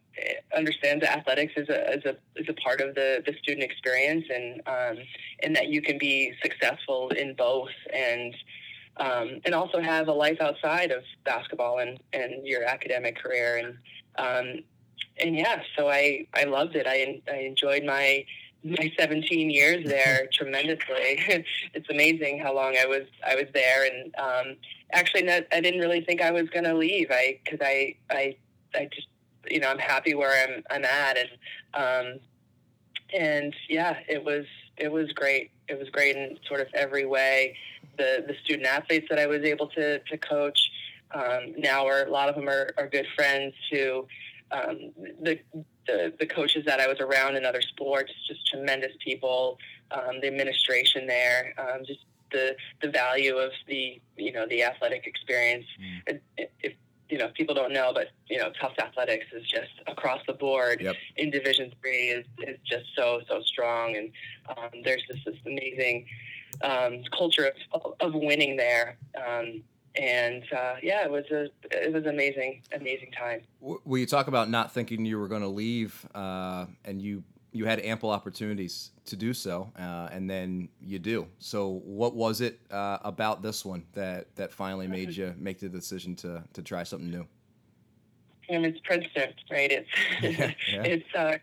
understands 0.55 1.03
that 1.03 1.17
athletics 1.17 1.53
is 1.55 1.69
a, 1.69 1.93
is 1.93 2.05
a, 2.05 2.15
is 2.35 2.47
a 2.49 2.53
part 2.53 2.81
of 2.81 2.95
the, 2.95 3.23
the 3.25 3.33
student 3.41 3.63
experience 3.63 4.25
and, 4.33 4.61
um, 4.67 5.03
and 5.43 5.55
that 5.55 5.67
you 5.67 5.81
can 5.81 5.97
be 5.97 6.33
successful 6.41 7.09
in 7.09 7.35
both 7.35 7.69
and, 7.93 8.35
um, 8.99 9.39
and 9.45 9.53
also 9.53 9.81
have 9.81 10.07
a 10.07 10.13
life 10.13 10.39
outside 10.41 10.91
of 10.91 11.03
basketball 11.23 11.79
and, 11.79 11.99
and 12.13 12.45
your 12.45 12.63
academic 12.63 13.17
career. 13.17 13.57
And, 13.57 13.77
um, 14.17 14.63
and 15.19 15.35
yeah, 15.35 15.61
so 15.77 15.89
I, 15.89 16.27
I 16.33 16.43
loved 16.43 16.75
it. 16.75 16.85
I, 16.87 17.21
I 17.31 17.37
enjoyed 17.37 17.83
my, 17.83 18.25
my 18.63 18.91
17 18.97 19.49
years 19.49 19.85
there 19.85 20.27
tremendously. 20.33 20.83
it's 21.73 21.89
amazing 21.89 22.39
how 22.39 22.53
long 22.53 22.75
I 22.79 22.85
was 22.85 23.03
I 23.25 23.35
was 23.35 23.45
there, 23.53 23.85
and 23.85 24.15
um, 24.17 24.55
actually, 24.91 25.23
not, 25.23 25.43
I 25.51 25.61
didn't 25.61 25.79
really 25.79 26.01
think 26.01 26.21
I 26.21 26.31
was 26.31 26.49
going 26.49 26.65
to 26.65 26.73
leave. 26.73 27.07
I 27.11 27.39
because 27.43 27.59
I 27.61 27.95
I 28.09 28.35
I 28.75 28.89
just 28.93 29.07
you 29.49 29.59
know 29.59 29.69
I'm 29.69 29.79
happy 29.79 30.13
where 30.15 30.47
I'm 30.47 30.63
I'm 30.69 30.85
at, 30.85 31.17
and 31.17 31.29
um, 31.73 32.19
and 33.13 33.55
yeah, 33.69 33.97
it 34.07 34.23
was 34.23 34.45
it 34.77 34.91
was 34.91 35.11
great. 35.13 35.51
It 35.67 35.77
was 35.77 35.89
great 35.89 36.15
in 36.15 36.37
sort 36.47 36.61
of 36.61 36.67
every 36.73 37.05
way. 37.05 37.55
The 37.97 38.23
the 38.27 38.35
student 38.43 38.67
athletes 38.67 39.07
that 39.09 39.19
I 39.19 39.27
was 39.27 39.43
able 39.43 39.67
to 39.69 39.99
to 39.99 40.17
coach 40.17 40.59
um, 41.11 41.53
now 41.57 41.85
are 41.87 42.03
a 42.03 42.11
lot 42.11 42.29
of 42.29 42.35
them 42.35 42.49
are, 42.49 42.71
are 42.77 42.87
good 42.87 43.07
friends 43.15 43.53
to 43.71 44.07
um, 44.51 44.91
the 45.21 45.39
the, 45.85 46.13
the 46.19 46.25
coaches 46.25 46.65
that 46.65 46.79
I 46.79 46.87
was 46.87 46.99
around 46.99 47.37
in 47.37 47.45
other 47.45 47.61
sports, 47.61 48.11
just 48.27 48.45
tremendous 48.47 48.91
people. 49.03 49.57
Um, 49.91 50.19
the 50.21 50.27
administration 50.27 51.07
there, 51.07 51.53
um, 51.57 51.85
just 51.85 52.01
the 52.31 52.55
the 52.81 52.89
value 52.89 53.35
of 53.35 53.51
the 53.67 54.01
you 54.17 54.31
know 54.33 54.45
the 54.47 54.63
athletic 54.63 55.07
experience. 55.07 55.65
Mm. 56.07 56.19
If 56.61 56.73
you 57.09 57.17
know 57.17 57.29
people 57.35 57.55
don't 57.55 57.71
know, 57.71 57.91
but 57.93 58.07
you 58.29 58.37
know 58.37 58.51
Tufts 58.59 58.79
athletics 58.79 59.25
is 59.33 59.47
just 59.47 59.71
across 59.87 60.19
the 60.27 60.33
board 60.33 60.81
yep. 60.81 60.95
in 61.15 61.29
Division 61.29 61.71
Three 61.81 62.09
is 62.09 62.25
is 62.39 62.57
just 62.65 62.85
so 62.95 63.21
so 63.29 63.41
strong, 63.41 63.95
and 63.95 64.11
um, 64.49 64.81
there's 64.83 65.03
just 65.09 65.23
this 65.25 65.35
amazing 65.45 66.05
um, 66.61 67.03
culture 67.17 67.51
of, 67.71 67.86
of 67.99 68.13
winning 68.13 68.57
there. 68.57 68.97
Um, 69.15 69.63
and 69.99 70.43
uh, 70.55 70.75
yeah, 70.81 71.03
it 71.03 71.11
was 71.11 71.25
a 71.31 71.47
it 71.71 71.91
was 71.91 72.05
amazing, 72.05 72.61
amazing 72.73 73.11
time. 73.11 73.41
Well, 73.59 73.99
you 73.99 74.05
talk 74.05 74.27
about 74.27 74.49
not 74.49 74.71
thinking 74.71 75.05
you 75.05 75.17
were 75.17 75.27
going 75.27 75.41
to 75.41 75.47
leave, 75.47 76.07
uh, 76.13 76.65
and 76.85 77.01
you 77.01 77.23
you 77.51 77.65
had 77.65 77.79
ample 77.79 78.11
opportunities 78.11 78.91
to 79.05 79.15
do 79.15 79.33
so, 79.33 79.71
uh, 79.77 80.09
and 80.11 80.29
then 80.29 80.69
you 80.81 80.99
do. 80.99 81.27
So, 81.39 81.81
what 81.83 82.15
was 82.15 82.41
it 82.41 82.59
uh, 82.69 82.99
about 83.03 83.41
this 83.41 83.65
one 83.65 83.85
that 83.93 84.35
that 84.35 84.51
finally 84.51 84.87
made 84.87 85.11
you 85.15 85.33
make 85.39 85.59
the 85.59 85.69
decision 85.69 86.15
to 86.17 86.43
to 86.53 86.61
try 86.61 86.83
something 86.83 87.09
new? 87.09 87.25
And 88.49 88.65
it's 88.65 88.79
Princeton, 88.81 89.33
right? 89.49 89.71
It's 89.71 89.89
yeah, 90.21 90.51
yeah. 90.71 90.83
it's 90.83 91.15
uh, 91.15 91.37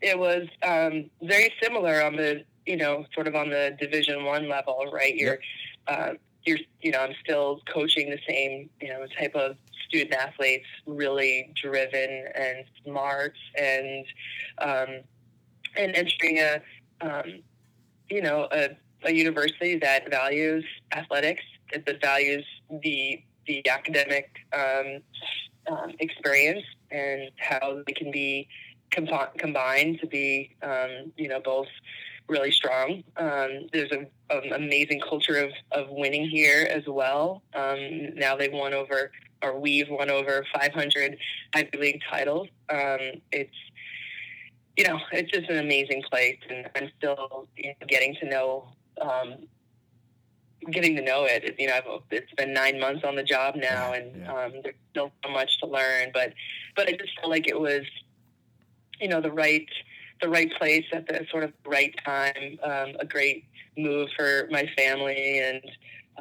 it 0.00 0.18
was 0.18 0.48
um, 0.62 1.10
very 1.22 1.52
similar 1.62 2.02
on 2.02 2.16
the 2.16 2.44
you 2.64 2.76
know 2.76 3.04
sort 3.14 3.28
of 3.28 3.34
on 3.34 3.50
the 3.50 3.76
Division 3.78 4.24
One 4.24 4.48
level, 4.48 4.90
right? 4.90 5.14
You're 5.14 5.34
yep 5.34 5.40
uh, 5.86 6.12
you're, 6.44 6.58
you 6.80 6.90
know, 6.92 7.00
I'm 7.00 7.14
still 7.22 7.60
coaching 7.72 8.10
the 8.10 8.18
same, 8.28 8.70
you 8.80 8.88
know, 8.88 9.04
type 9.18 9.34
of 9.34 9.56
student 9.88 10.14
athletes, 10.14 10.66
really 10.86 11.52
driven 11.60 12.26
and 12.34 12.64
smart, 12.84 13.36
and 13.58 14.06
um, 14.58 14.88
and 15.76 15.94
entering 15.94 16.38
a, 16.38 16.62
um, 17.00 17.42
you 18.08 18.22
know, 18.22 18.48
a, 18.52 18.70
a 19.04 19.12
university 19.12 19.78
that 19.78 20.10
values 20.10 20.64
athletics, 20.92 21.42
that 21.72 22.00
values 22.00 22.44
the 22.82 23.22
the 23.46 23.68
academic 23.68 24.30
um, 24.52 25.00
um, 25.70 25.92
experience 25.98 26.64
and 26.90 27.30
how 27.36 27.82
they 27.86 27.92
can 27.92 28.10
be 28.10 28.48
combined 28.90 30.00
to 30.00 30.06
be, 30.06 30.56
um, 30.62 31.12
you 31.16 31.28
know, 31.28 31.40
both 31.40 31.68
really 32.30 32.52
strong. 32.52 33.02
Um, 33.16 33.66
there's 33.72 33.90
an 33.90 34.06
amazing 34.52 35.00
culture 35.00 35.36
of, 35.36 35.50
of 35.72 35.90
winning 35.90 36.28
here 36.28 36.66
as 36.70 36.84
well. 36.86 37.42
Um, 37.54 38.14
now 38.14 38.36
they've 38.36 38.52
won 38.52 38.72
over, 38.72 39.10
or 39.42 39.58
we've 39.58 39.90
won 39.90 40.10
over 40.10 40.46
500 40.54 41.18
Ivy 41.54 41.78
League 41.78 42.00
titles. 42.08 42.48
Um, 42.70 43.20
it's, 43.32 43.54
you 44.76 44.84
know, 44.84 44.98
it's 45.12 45.30
just 45.30 45.50
an 45.50 45.58
amazing 45.58 46.02
place, 46.10 46.38
and 46.48 46.70
I'm 46.76 46.90
still 46.96 47.48
you 47.56 47.68
know, 47.68 47.86
getting 47.86 48.14
to 48.20 48.28
know, 48.28 48.68
um, 49.00 49.34
getting 50.70 50.96
to 50.96 51.02
know 51.02 51.24
it. 51.24 51.56
You 51.58 51.66
know, 51.66 51.74
I've, 51.74 52.02
it's 52.10 52.32
been 52.34 52.54
nine 52.54 52.78
months 52.78 53.02
on 53.04 53.16
the 53.16 53.24
job 53.24 53.56
now, 53.56 53.92
and. 53.92 54.26
Um, 54.28 54.52
there's 54.62 54.76
still 54.90 55.12
so 55.24 55.30
much 55.30 55.58
to 55.60 55.66
learn. 55.66 56.10
But, 56.12 56.34
but 56.76 56.88
I 56.88 56.92
just 56.92 57.18
felt 57.18 57.30
like 57.30 57.48
it 57.48 57.58
was, 57.58 57.82
you 59.00 59.08
know, 59.08 59.20
the 59.20 59.32
right 59.32 59.66
the 60.20 60.28
right 60.28 60.52
place 60.58 60.84
at 60.92 61.06
the 61.06 61.26
sort 61.30 61.44
of 61.44 61.52
right 61.66 61.94
time. 62.04 62.58
Um, 62.62 62.96
a 62.98 63.06
great 63.06 63.44
move 63.76 64.08
for 64.16 64.48
my 64.50 64.68
family, 64.76 65.40
and 65.40 65.62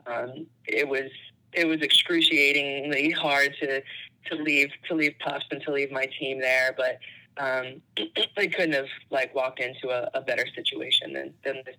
um, 0.07 0.47
it 0.67 0.87
was 0.87 1.09
it 1.53 1.65
was 1.65 1.81
excruciatingly 1.81 3.11
hard 3.11 3.55
to 3.61 3.81
to 4.29 4.35
leave 4.35 4.71
to 4.87 4.95
leave 4.95 5.15
Tufts 5.23 5.47
and 5.51 5.61
to 5.63 5.71
leave 5.71 5.91
my 5.91 6.07
team 6.19 6.39
there, 6.39 6.73
but 6.77 6.99
um, 7.37 7.81
I 8.37 8.47
couldn't 8.47 8.73
have 8.73 8.87
like 9.09 9.33
walked 9.33 9.59
into 9.59 9.89
a, 9.89 10.09
a 10.13 10.21
better 10.21 10.45
situation 10.55 11.13
than, 11.13 11.33
than 11.43 11.63
this, 11.65 11.75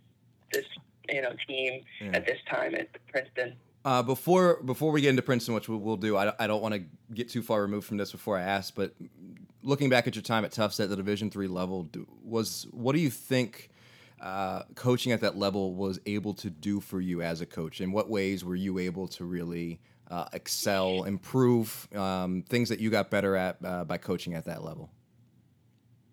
this 0.52 0.64
you 1.08 1.22
know 1.22 1.32
team 1.46 1.82
yeah. 2.00 2.10
at 2.14 2.26
this 2.26 2.38
time 2.48 2.74
at 2.74 2.88
Princeton. 3.08 3.56
Uh, 3.84 4.02
before 4.02 4.62
before 4.64 4.92
we 4.92 5.00
get 5.00 5.10
into 5.10 5.22
Princeton, 5.22 5.54
which 5.54 5.68
we'll, 5.68 5.96
do, 5.96 6.16
I, 6.16 6.32
I 6.38 6.46
don't 6.46 6.60
want 6.60 6.74
to 6.74 6.82
get 7.14 7.30
too 7.30 7.42
far 7.42 7.62
removed 7.62 7.86
from 7.86 7.96
this 7.96 8.12
before 8.12 8.36
I 8.36 8.42
ask, 8.42 8.74
but 8.74 8.94
looking 9.62 9.88
back 9.88 10.06
at 10.06 10.14
your 10.14 10.22
time 10.22 10.44
at 10.44 10.52
Tufts 10.52 10.80
at 10.80 10.88
the 10.88 10.96
Division 10.96 11.30
three 11.30 11.48
level, 11.48 11.88
was 12.24 12.66
what 12.70 12.94
do 12.94 13.00
you 13.00 13.10
think 13.10 13.70
uh, 14.20 14.62
coaching 14.74 15.12
at 15.12 15.20
that 15.20 15.36
level 15.36 15.74
was 15.74 15.98
able 16.06 16.34
to 16.34 16.50
do 16.50 16.80
for 16.80 17.00
you 17.00 17.22
as 17.22 17.40
a 17.40 17.46
coach? 17.46 17.80
In 17.80 17.92
what 17.92 18.08
ways 18.08 18.44
were 18.44 18.56
you 18.56 18.78
able 18.78 19.08
to 19.08 19.24
really 19.24 19.80
uh, 20.10 20.26
excel, 20.32 21.04
improve 21.04 21.88
um, 21.94 22.42
things 22.48 22.68
that 22.68 22.80
you 22.80 22.90
got 22.90 23.10
better 23.10 23.36
at 23.36 23.56
uh, 23.64 23.84
by 23.84 23.96
coaching 23.96 24.34
at 24.34 24.44
that 24.46 24.64
level? 24.64 24.90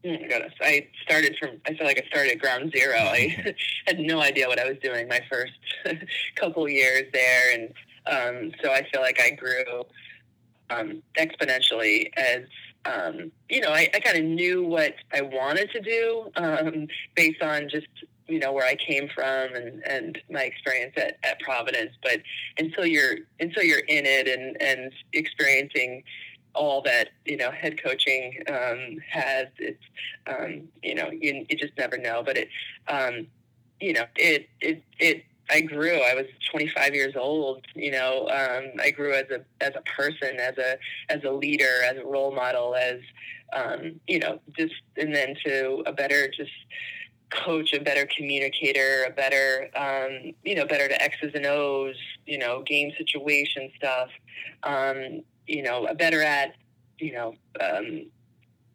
Oh 0.06 0.12
my 0.12 0.28
goodness. 0.28 0.54
I 0.62 0.88
started 1.04 1.36
from, 1.40 1.60
I 1.66 1.74
feel 1.74 1.86
like 1.86 2.02
I 2.02 2.08
started 2.08 2.34
at 2.34 2.40
ground 2.40 2.72
zero. 2.72 2.98
I 2.98 3.56
had 3.88 4.00
no 4.00 4.22
idea 4.22 4.48
what 4.48 4.60
I 4.60 4.66
was 4.66 4.78
doing 4.82 5.08
my 5.08 5.22
first 5.30 5.54
couple 6.36 6.70
years 6.70 7.04
there. 7.12 7.54
And 7.54 7.74
um, 8.06 8.52
so 8.64 8.72
I 8.72 8.88
feel 8.92 9.02
like 9.02 9.20
I 9.20 9.32
grew 9.32 9.86
um, 10.70 11.02
exponentially 11.18 12.10
as, 12.16 12.44
um, 12.88 13.32
you 13.50 13.62
know, 13.62 13.72
I, 13.72 13.90
I 13.94 14.00
kind 14.00 14.18
of 14.18 14.24
knew 14.24 14.64
what 14.64 14.96
I 15.14 15.22
wanted 15.22 15.70
to 15.72 15.82
do 15.82 16.32
um, 16.36 16.88
based 17.16 17.42
on 17.42 17.70
just, 17.70 17.88
you 18.28 18.40
know, 18.40 18.52
where 18.54 18.66
I 18.66 18.76
came 18.76 19.10
from 19.14 19.56
and, 19.56 19.84
and 19.86 20.18
my 20.30 20.44
experience 20.44 20.94
at, 20.98 21.18
at 21.24 21.40
Providence. 21.40 21.92
But 22.02 22.22
until 22.58 22.86
you're, 22.86 23.18
until 23.40 23.64
you're 23.64 23.80
in 23.80 24.06
it 24.06 24.28
and, 24.28 24.62
and 24.62 24.92
experiencing, 25.14 26.04
all 26.58 26.82
that 26.82 27.10
you 27.24 27.38
know 27.38 27.52
head 27.52 27.82
coaching 27.82 28.42
um, 28.50 28.98
has. 29.08 29.48
It's 29.60 29.84
um, 30.26 30.68
you 30.82 30.96
know 30.96 31.10
you, 31.12 31.46
you 31.50 31.58
just 31.58 31.78
never 31.78 31.98
know, 31.98 32.24
but 32.26 32.38
it 32.38 32.50
um, 32.88 33.28
you 33.80 33.94
know 33.94 34.06
it 34.16 34.50
it 34.60 34.84
it. 35.00 35.24
I 35.50 35.62
grew. 35.62 36.02
I 36.02 36.14
was 36.14 36.26
25 36.52 36.94
years 36.94 37.16
old. 37.16 37.66
You 37.74 37.92
know, 37.92 38.28
um, 38.30 38.72
I 38.82 38.92
grew 38.92 39.14
as 39.14 39.26
a 39.32 39.42
as 39.62 39.74
a 39.76 39.82
person, 39.82 40.40
as 40.40 40.58
a 40.58 40.78
as 41.10 41.24
a 41.24 41.32
leader, 41.32 41.84
as 41.90 41.98
a 41.98 42.06
role 42.06 42.34
model, 42.34 42.76
as 42.76 43.00
um, 43.54 44.00
you 44.08 44.20
know, 44.20 44.40
just 44.58 44.76
and 44.98 45.14
then 45.16 45.36
to 45.46 45.84
a 45.86 45.94
better 45.94 46.28
just 46.28 46.52
coach, 47.30 47.74
a 47.74 47.82
better 47.82 48.08
communicator, 48.16 49.06
a 49.08 49.12
better, 49.12 49.70
um, 49.76 50.34
you 50.44 50.56
know, 50.56 50.66
better 50.66 50.88
to 50.88 51.02
X's 51.02 51.32
and 51.34 51.46
O's, 51.46 51.96
you 52.26 52.38
know, 52.38 52.64
game 52.64 52.92
situation 52.98 53.70
stuff. 53.76 54.10
Um, 54.64 55.22
you 55.46 55.64
know, 55.64 55.86
a 55.86 55.96
better 55.96 56.22
at, 56.22 56.54
you 57.00 57.14
know, 57.14 57.34
um, 57.60 58.06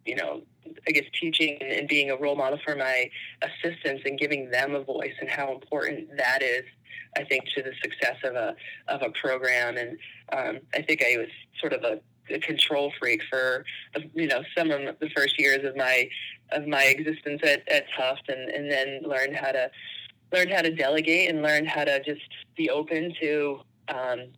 you 0.05 0.17
know, 0.17 0.43
I 0.87 0.93
guess 0.93 1.05
teaching 1.19 1.59
and 1.61 1.89
being 1.89 2.11
a 2.11 2.17
role 2.17 2.37
model 2.37 2.59
for 2.65 2.75
my 2.77 3.11
assistants 3.43 4.03
and 4.05 4.19
giving 4.19 4.51
them 4.51 4.75
a 4.75 4.83
voice 4.83 5.15
and 5.21 5.29
how 5.29 5.53
important 5.53 6.17
that 6.17 6.43
is. 6.43 6.65
I 7.17 7.25
think 7.25 7.45
to 7.55 7.63
the 7.63 7.73
success 7.83 8.17
of 8.25 8.35
a 8.35 8.57
of 8.89 9.03
a 9.03 9.11
program, 9.11 9.77
and 9.77 9.99
um, 10.33 10.61
I 10.75 10.83
think 10.83 11.03
I 11.03 11.19
was 11.19 11.29
sort 11.61 11.75
of 11.75 11.83
a, 11.85 12.01
a 12.35 12.39
control 12.39 12.93
freak 12.99 13.23
for 13.29 13.65
you 14.15 14.27
know 14.27 14.43
some 14.57 14.71
of 14.71 14.99
the 14.99 15.11
first 15.15 15.39
years 15.39 15.65
of 15.65 15.77
my 15.77 16.09
of 16.53 16.67
my 16.67 16.85
existence 16.85 17.43
at, 17.45 17.69
at 17.69 17.85
Tufts, 17.97 18.23
and, 18.29 18.49
and 18.51 18.71
then 18.71 19.03
learned 19.03 19.37
how 19.37 19.53
to 19.53 19.71
learn 20.33 20.49
how 20.49 20.63
to 20.63 20.75
delegate 20.75 21.29
and 21.29 21.43
learn 21.43 21.67
how 21.67 21.85
to 21.85 22.03
just 22.03 22.23
be 22.57 22.71
open 22.71 23.15
to 23.21 23.61
um, 23.89 24.29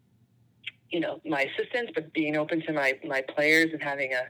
you 0.90 1.00
know 1.00 1.20
my 1.24 1.42
assistants, 1.42 1.92
but 1.94 2.12
being 2.12 2.36
open 2.36 2.60
to 2.62 2.72
my 2.72 2.98
my 3.06 3.22
players 3.22 3.70
and 3.72 3.82
having 3.82 4.12
a 4.12 4.24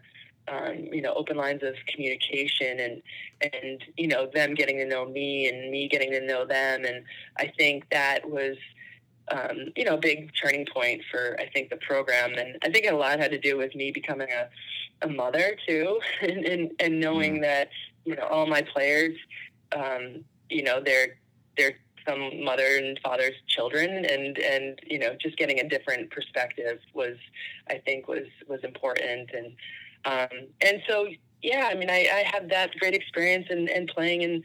um, 0.49 0.89
you 0.93 1.03
know 1.03 1.15
open 1.15 1.37
lines 1.37 1.63
of 1.63 1.75
communication 1.89 2.81
and 2.81 3.03
and 3.41 3.85
you 3.97 4.07
know 4.07 4.29
them 4.33 4.55
getting 4.55 4.79
to 4.79 4.87
know 4.87 5.07
me 5.07 5.49
and 5.49 5.71
me 5.71 5.89
getting 5.89 6.11
to 6.13 6.21
know 6.21 6.45
them, 6.45 6.85
and 6.85 7.05
I 7.39 7.53
think 7.57 7.89
that 7.91 8.29
was. 8.29 8.57
Um, 9.33 9.73
you 9.75 9.87
know, 9.87 9.95
a 9.95 9.99
big 9.99 10.33
turning 10.39 10.67
point 10.67 11.01
for 11.11 11.35
I 11.41 11.49
think 11.49 11.71
the 11.71 11.79
program, 11.79 12.35
and 12.35 12.59
I 12.63 12.71
think 12.71 12.85
a 12.85 12.95
lot 12.95 13.19
had 13.19 13.31
to 13.31 13.39
do 13.39 13.57
with 13.57 13.75
me 13.75 13.91
becoming 13.91 14.29
a, 14.31 14.51
a 15.01 15.09
mother 15.09 15.57
too, 15.67 15.99
and, 16.21 16.45
and 16.45 16.71
and 16.79 17.01
knowing 17.01 17.39
mm. 17.39 17.41
that 17.41 17.71
you 18.05 18.17
know 18.17 18.27
all 18.27 18.47
my 18.47 18.61
players, 18.61 19.17
um, 19.75 20.27
you 20.51 20.63
know, 20.63 20.83
they're 20.85 21.17
they're 21.57 21.77
some 22.07 22.45
mother 22.45 22.77
and 22.77 22.99
father's 23.03 23.35
children 23.47 24.05
and 24.05 24.39
and 24.39 24.81
you 24.87 24.99
know 24.99 25.17
just 25.21 25.37
getting 25.37 25.61
a 25.61 25.69
different 25.69 26.11
perspective 26.11 26.79
was 26.93 27.17
I 27.69 27.79
think 27.79 28.09
was 28.09 28.27
was 28.47 28.63
important 28.63 29.31
and 29.33 29.53
um, 30.05 30.29
and 30.61 30.83
so 30.89 31.09
yeah 31.43 31.69
I 31.71 31.75
mean 31.75 31.91
I, 31.91 32.09
I 32.13 32.25
had 32.31 32.51
that 32.51 32.77
great 32.79 32.95
experience 32.95 33.47
in, 33.51 33.69
in 33.69 33.87
playing 33.87 34.25
and, 34.25 34.43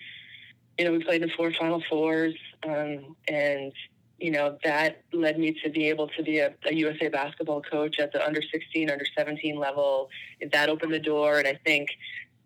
you 0.77 0.85
know 0.85 0.91
we 0.93 1.03
played 1.03 1.21
in 1.21 1.29
four 1.31 1.51
final 1.51 1.83
fours 1.89 2.35
um, 2.63 3.15
and 3.27 3.73
you 4.17 4.31
know 4.31 4.57
that 4.63 5.01
led 5.11 5.37
me 5.37 5.57
to 5.63 5.69
be 5.69 5.89
able 5.89 6.07
to 6.09 6.23
be 6.23 6.39
a, 6.39 6.53
a 6.65 6.73
USA 6.73 7.09
basketball 7.09 7.61
coach 7.61 7.99
at 7.99 8.13
the 8.13 8.25
under 8.25 8.41
16 8.41 8.89
under 8.89 9.05
17 9.17 9.57
level. 9.57 10.09
That 10.51 10.69
opened 10.69 10.93
the 10.93 10.99
door 10.99 11.39
and 11.39 11.47
I 11.47 11.59
think 11.65 11.89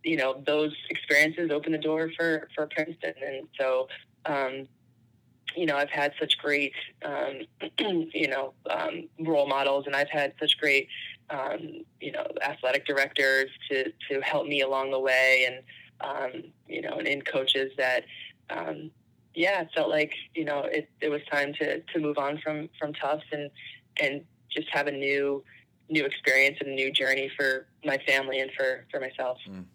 you 0.03 0.17
know 0.17 0.41
those 0.45 0.73
experiences 0.89 1.51
opened 1.51 1.75
the 1.75 1.79
door 1.79 2.11
for 2.17 2.47
for 2.55 2.67
Princeton. 2.67 3.13
And 3.23 3.47
so 3.59 3.87
um, 4.25 4.67
you 5.55 5.65
know, 5.65 5.77
I've 5.77 5.89
had 5.89 6.13
such 6.19 6.37
great, 6.37 6.73
um, 7.03 7.41
you 8.13 8.27
know, 8.27 8.53
um, 8.69 9.07
role 9.19 9.47
models, 9.47 9.85
and 9.85 9.95
I've 9.95 10.09
had 10.09 10.33
such 10.39 10.57
great, 10.57 10.87
um, 11.33 11.83
you 11.99 12.11
know, 12.11 12.25
athletic 12.41 12.85
directors 12.85 13.49
to 13.69 13.91
to 14.09 14.21
help 14.21 14.47
me 14.47 14.61
along 14.61 14.91
the 14.91 14.99
way, 14.99 15.47
and 15.47 15.63
um, 16.01 16.43
you 16.67 16.81
know, 16.81 16.97
and, 16.97 17.07
and 17.07 17.25
coaches 17.25 17.71
that, 17.77 18.03
um, 18.49 18.91
yeah, 19.33 19.61
it 19.61 19.69
felt 19.75 19.89
like 19.89 20.13
you 20.35 20.45
know 20.45 20.61
it, 20.61 20.89
it 21.01 21.09
was 21.09 21.21
time 21.31 21.53
to 21.55 21.81
to 21.81 21.99
move 21.99 22.17
on 22.17 22.39
from 22.43 22.69
from 22.79 22.93
Tufts 22.93 23.25
and 23.31 23.49
and 23.99 24.21
just 24.51 24.69
have 24.69 24.87
a 24.87 24.91
new 24.91 25.43
new 25.89 26.05
experience 26.05 26.57
and 26.61 26.69
a 26.69 26.73
new 26.73 26.91
journey 26.91 27.31
for 27.35 27.67
my 27.83 27.97
family 28.07 28.39
and 28.39 28.51
for 28.55 28.85
for 28.91 28.99
myself. 28.99 29.39
Mm. 29.49 29.65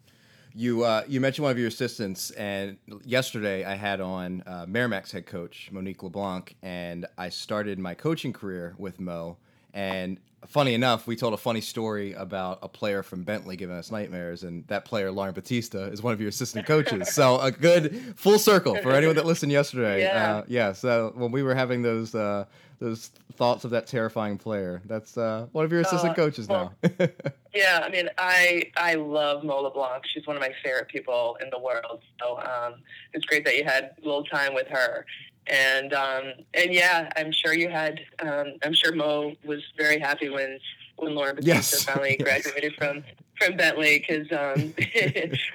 You 0.55 0.83
uh, 0.83 1.03
you 1.07 1.19
mentioned 1.19 1.43
one 1.43 1.51
of 1.51 1.59
your 1.59 1.67
assistants, 1.67 2.31
and 2.31 2.77
yesterday 3.03 3.65
I 3.65 3.75
had 3.75 4.01
on 4.01 4.43
uh, 4.47 4.65
Merrimack's 4.67 5.11
head 5.11 5.25
coach 5.25 5.69
Monique 5.71 6.01
LeBlanc, 6.03 6.55
and 6.63 7.05
I 7.17 7.29
started 7.29 7.79
my 7.79 7.93
coaching 7.93 8.33
career 8.33 8.75
with 8.77 8.99
Mo. 8.99 9.37
And 9.71 10.17
funny 10.47 10.73
enough, 10.73 11.07
we 11.07 11.15
told 11.15 11.33
a 11.33 11.37
funny 11.37 11.61
story 11.61 12.13
about 12.13 12.59
a 12.61 12.67
player 12.67 13.03
from 13.03 13.23
Bentley 13.23 13.55
giving 13.55 13.75
us 13.75 13.91
nightmares, 13.91 14.43
and 14.43 14.65
that 14.67 14.85
player, 14.85 15.11
Lauren 15.11 15.33
Battista, 15.33 15.83
is 15.85 16.01
one 16.01 16.13
of 16.13 16.19
your 16.19 16.29
assistant 16.29 16.65
coaches. 16.65 17.13
so 17.13 17.39
a 17.39 17.51
good 17.51 18.13
full 18.15 18.39
circle 18.39 18.75
for 18.77 18.91
anyone 18.91 19.15
that 19.15 19.25
listened 19.25 19.51
yesterday. 19.51 20.01
Yeah. 20.01 20.37
Uh, 20.37 20.43
yeah. 20.47 20.71
So 20.73 21.11
when 21.15 21.31
we 21.31 21.43
were 21.43 21.55
having 21.55 21.81
those 21.81 22.15
uh, 22.15 22.45
those 22.79 23.11
thoughts 23.33 23.65
of 23.65 23.71
that 23.71 23.87
terrifying 23.87 24.37
player. 24.37 24.81
That's 24.85 25.17
uh, 25.17 25.47
one 25.51 25.65
of 25.65 25.71
your 25.71 25.81
assistant 25.81 26.11
uh, 26.11 26.15
coaches 26.15 26.47
well, 26.47 26.73
now. 26.81 26.89
yeah, 27.53 27.81
I 27.83 27.89
mean, 27.89 28.09
I 28.17 28.63
I 28.77 28.95
love 28.95 29.43
Mo 29.43 29.61
LeBlanc. 29.61 30.03
She's 30.13 30.25
one 30.25 30.35
of 30.35 30.41
my 30.41 30.51
favorite 30.63 30.87
people 30.87 31.37
in 31.41 31.49
the 31.49 31.59
world. 31.59 32.01
So 32.19 32.37
um, 32.39 32.75
it's 33.13 33.25
great 33.25 33.45
that 33.45 33.57
you 33.57 33.63
had 33.63 33.91
a 34.01 34.05
little 34.05 34.23
time 34.23 34.53
with 34.53 34.67
her. 34.67 35.05
And 35.47 35.93
um, 35.93 36.33
and 36.53 36.73
yeah, 36.73 37.09
I'm 37.15 37.31
sure 37.31 37.53
you 37.53 37.69
had. 37.69 37.99
Um, 38.19 38.53
I'm 38.63 38.73
sure 38.73 38.93
Mo 38.93 39.33
was 39.43 39.61
very 39.77 39.99
happy 39.99 40.29
when 40.29 40.59
when 40.97 41.15
Lauren 41.15 41.35
Battista 41.35 41.75
yes. 41.77 41.83
finally 41.83 42.17
graduated 42.21 42.75
from 42.75 43.03
from 43.39 43.57
Bentley 43.57 43.99
because 43.99 44.31
um, 44.31 44.73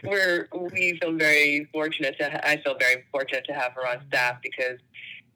we're 0.05 0.49
we 0.53 0.99
feel 1.01 1.13
very 1.13 1.69
fortunate 1.73 2.19
to. 2.19 2.49
I 2.49 2.61
feel 2.63 2.77
very 2.79 3.05
fortunate 3.13 3.45
to 3.47 3.53
have 3.53 3.73
her 3.75 3.87
on 3.87 4.01
staff 4.09 4.39
because 4.43 4.81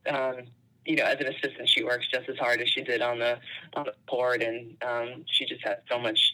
um, 0.08 0.46
you 0.88 0.96
know, 0.96 1.04
as 1.04 1.20
an 1.20 1.26
assistant, 1.26 1.68
she 1.68 1.84
works 1.84 2.06
just 2.11 2.28
as 2.28 2.38
hard 2.38 2.61
as 2.62 2.68
she 2.68 2.82
did 2.82 3.02
on 3.02 3.18
the 3.18 3.38
on 3.74 3.84
the 3.84 3.94
court, 4.08 4.42
and 4.42 4.76
um, 4.82 5.24
she 5.26 5.44
just 5.44 5.62
has 5.62 5.76
so 5.88 5.98
much 5.98 6.32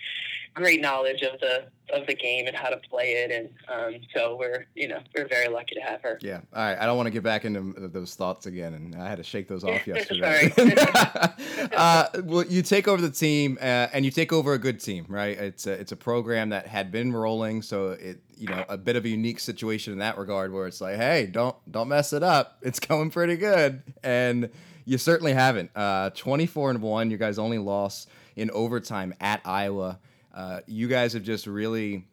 great 0.55 0.81
knowledge 0.81 1.23
of 1.23 1.39
the 1.41 1.67
of 1.93 2.07
the 2.07 2.15
game 2.15 2.47
and 2.47 2.57
how 2.57 2.71
to 2.71 2.79
play 2.89 3.13
it, 3.13 3.31
and 3.31 3.51
um, 3.69 4.01
so 4.15 4.37
we're 4.39 4.67
you 4.75 4.89
know 4.89 5.01
we're 5.15 5.29
very 5.29 5.49
lucky 5.49 5.75
to 5.75 5.81
have 5.81 6.01
her. 6.03 6.19
Yeah. 6.23 6.41
All 6.55 6.65
right. 6.65 6.79
I 6.79 6.87
don't 6.87 6.97
want 6.97 7.07
to 7.07 7.11
get 7.11 7.23
back 7.23 7.45
into 7.45 7.75
those 7.89 8.15
thoughts 8.15 8.47
again, 8.47 8.75
and 8.75 8.95
I 8.95 9.09
had 9.09 9.19
to 9.19 9.25
shake 9.25 9.49
those 9.49 9.65
off 9.65 9.87
yesterday. 9.87 10.53
Uh, 11.75 12.07
well, 12.25 12.45
you 12.45 12.63
take 12.63 12.87
over 12.87 13.01
the 13.03 13.11
team, 13.11 13.59
uh, 13.61 13.89
and 13.93 14.05
you 14.05 14.11
take 14.11 14.33
over 14.33 14.53
a 14.53 14.59
good 14.59 14.79
team, 14.81 15.07
right? 15.09 15.37
It's 15.37 15.67
a, 15.67 15.73
it's 15.73 15.93
a 15.93 15.97
program 15.97 16.51
that 16.51 16.67
had 16.67 16.93
been 16.93 17.13
rolling, 17.13 17.63
so 17.63 17.91
it 17.93 18.21
you 18.37 18.49
know 18.49 18.65
a 18.69 18.77
bit 18.77 18.97
of 18.97 19.05
a 19.05 19.09
unique 19.09 19.41
situation 19.41 19.93
in 19.93 19.99
that 19.99 20.17
regard, 20.17 20.53
where 20.53 20.67
it's 20.67 20.81
like, 20.81 20.97
hey, 20.97 21.27
don't 21.27 21.57
don't 21.71 21.89
mess 21.89 22.13
it 22.13 22.23
up. 22.23 22.59
It's 22.63 22.79
going 22.81 23.11
pretty 23.11 23.37
good, 23.37 23.83
and 24.03 24.51
you 24.85 24.99
certainly 24.99 25.33
haven't. 25.33 25.71
Uh, 25.75 26.11
24 26.11 26.71
and 26.71 26.83
one. 26.83 27.11
You 27.11 27.17
guys 27.17 27.39
only 27.39 27.59
lost 27.59 28.09
in 28.37 28.51
overtime 28.51 29.15
at 29.21 29.41
Iowa. 29.45 29.99
Uh, 30.35 30.61
you 30.67 30.89
guys 30.89 31.13
have 31.13 31.23
just 31.23 31.47
really 31.47 32.07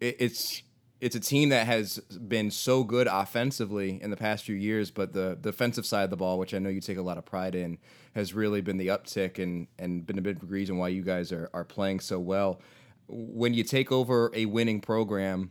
it, 0.00 0.16
it's 0.20 0.62
it's 1.00 1.14
a 1.14 1.20
team 1.20 1.50
that 1.50 1.66
has 1.66 1.98
been 1.98 2.50
so 2.50 2.82
good 2.82 3.06
offensively 3.06 4.00
in 4.00 4.10
the 4.10 4.16
past 4.16 4.44
few 4.44 4.54
years, 4.54 4.90
but 4.90 5.12
the 5.12 5.36
defensive 5.38 5.84
side 5.84 6.04
of 6.04 6.10
the 6.10 6.16
ball, 6.16 6.38
which 6.38 6.54
I 6.54 6.58
know 6.58 6.70
you 6.70 6.80
take 6.80 6.96
a 6.96 7.02
lot 7.02 7.18
of 7.18 7.26
pride 7.26 7.54
in, 7.54 7.76
has 8.14 8.32
really 8.32 8.62
been 8.62 8.78
the 8.78 8.86
uptick 8.88 9.42
and 9.42 9.66
and 9.78 10.06
been 10.06 10.18
a 10.18 10.22
big 10.22 10.42
reason 10.44 10.78
why 10.78 10.88
you 10.88 11.02
guys 11.02 11.32
are 11.32 11.50
are 11.52 11.64
playing 11.64 12.00
so 12.00 12.18
well. 12.18 12.60
When 13.08 13.52
you 13.52 13.62
take 13.62 13.92
over 13.92 14.30
a 14.34 14.46
winning 14.46 14.80
program, 14.80 15.50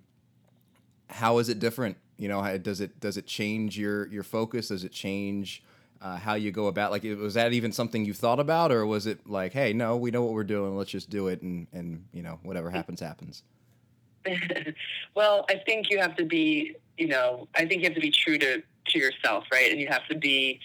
how 1.09 1.37
is 1.37 1.49
it 1.49 1.59
different? 1.59 1.97
You 2.17 2.29
know, 2.29 2.57
does 2.57 2.81
it 2.81 2.99
does 2.99 3.17
it 3.17 3.27
change 3.27 3.77
your 3.77 4.07
your 4.07 4.23
focus? 4.23 4.69
Does 4.69 4.83
it 4.83 4.93
change 4.93 5.63
uh, 6.01 6.17
how 6.17 6.35
you 6.35 6.51
go 6.51 6.67
about? 6.67 6.91
Like, 6.91 7.03
was 7.03 7.33
that 7.35 7.53
even 7.53 7.71
something 7.71 8.05
you 8.05 8.13
thought 8.13 8.39
about, 8.39 8.71
or 8.71 8.85
was 8.85 9.07
it 9.07 9.27
like, 9.27 9.53
hey, 9.53 9.73
no, 9.73 9.97
we 9.97 10.11
know 10.11 10.23
what 10.23 10.33
we're 10.33 10.43
doing, 10.43 10.77
let's 10.77 10.91
just 10.91 11.09
do 11.09 11.27
it, 11.27 11.41
and 11.41 11.67
and 11.73 12.05
you 12.13 12.23
know, 12.23 12.39
whatever 12.43 12.69
happens, 12.69 12.99
happens. 12.99 13.43
well, 15.15 15.45
I 15.49 15.61
think 15.65 15.89
you 15.89 15.99
have 15.99 16.15
to 16.17 16.25
be, 16.25 16.75
you 16.97 17.07
know, 17.07 17.47
I 17.55 17.65
think 17.65 17.81
you 17.81 17.87
have 17.87 17.95
to 17.95 18.01
be 18.01 18.11
true 18.11 18.37
to 18.37 18.61
to 18.87 18.99
yourself, 18.99 19.45
right? 19.51 19.71
And 19.71 19.79
you 19.79 19.87
have 19.87 20.07
to 20.07 20.15
be, 20.15 20.59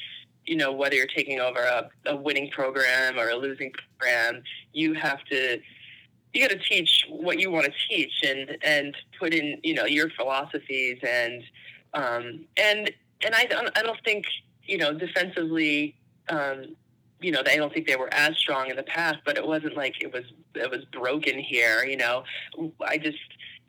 you 0.46 0.56
know, 0.56 0.72
whether 0.72 0.94
you're 0.94 1.06
taking 1.06 1.40
over 1.40 1.60
a, 1.60 1.88
a 2.06 2.16
winning 2.16 2.50
program 2.50 3.18
or 3.18 3.30
a 3.30 3.36
losing 3.36 3.72
program, 3.98 4.42
you 4.72 4.94
have 4.94 5.24
to 5.30 5.60
you 6.32 6.46
got 6.46 6.50
to 6.50 6.58
teach 6.58 7.06
what 7.08 7.40
you 7.40 7.50
want 7.50 7.66
to 7.66 7.72
teach 7.88 8.12
and 8.24 8.56
and 8.62 8.96
put 9.18 9.34
in 9.34 9.58
you 9.62 9.74
know 9.74 9.84
your 9.84 10.10
philosophies 10.10 10.98
and 11.02 11.42
um, 11.94 12.44
and 12.56 12.90
and 13.24 13.34
I 13.34 13.44
don't 13.44 13.76
I 13.76 13.82
don't 13.82 13.98
think 14.04 14.26
you 14.70 14.78
know 14.78 14.94
defensively 14.94 15.96
um, 16.28 16.76
you 17.20 17.32
know 17.32 17.42
I 17.44 17.56
don't 17.56 17.72
think 17.72 17.86
they 17.86 17.96
were 17.96 18.12
as 18.14 18.36
strong 18.36 18.70
in 18.70 18.76
the 18.76 18.82
past 18.84 19.18
but 19.24 19.36
it 19.36 19.46
wasn't 19.46 19.76
like 19.76 20.02
it 20.02 20.12
was 20.12 20.24
it 20.54 20.70
was 20.70 20.84
broken 20.86 21.38
here 21.38 21.84
you 21.84 21.96
know. 21.96 22.24
I 22.86 22.96
just 22.98 23.18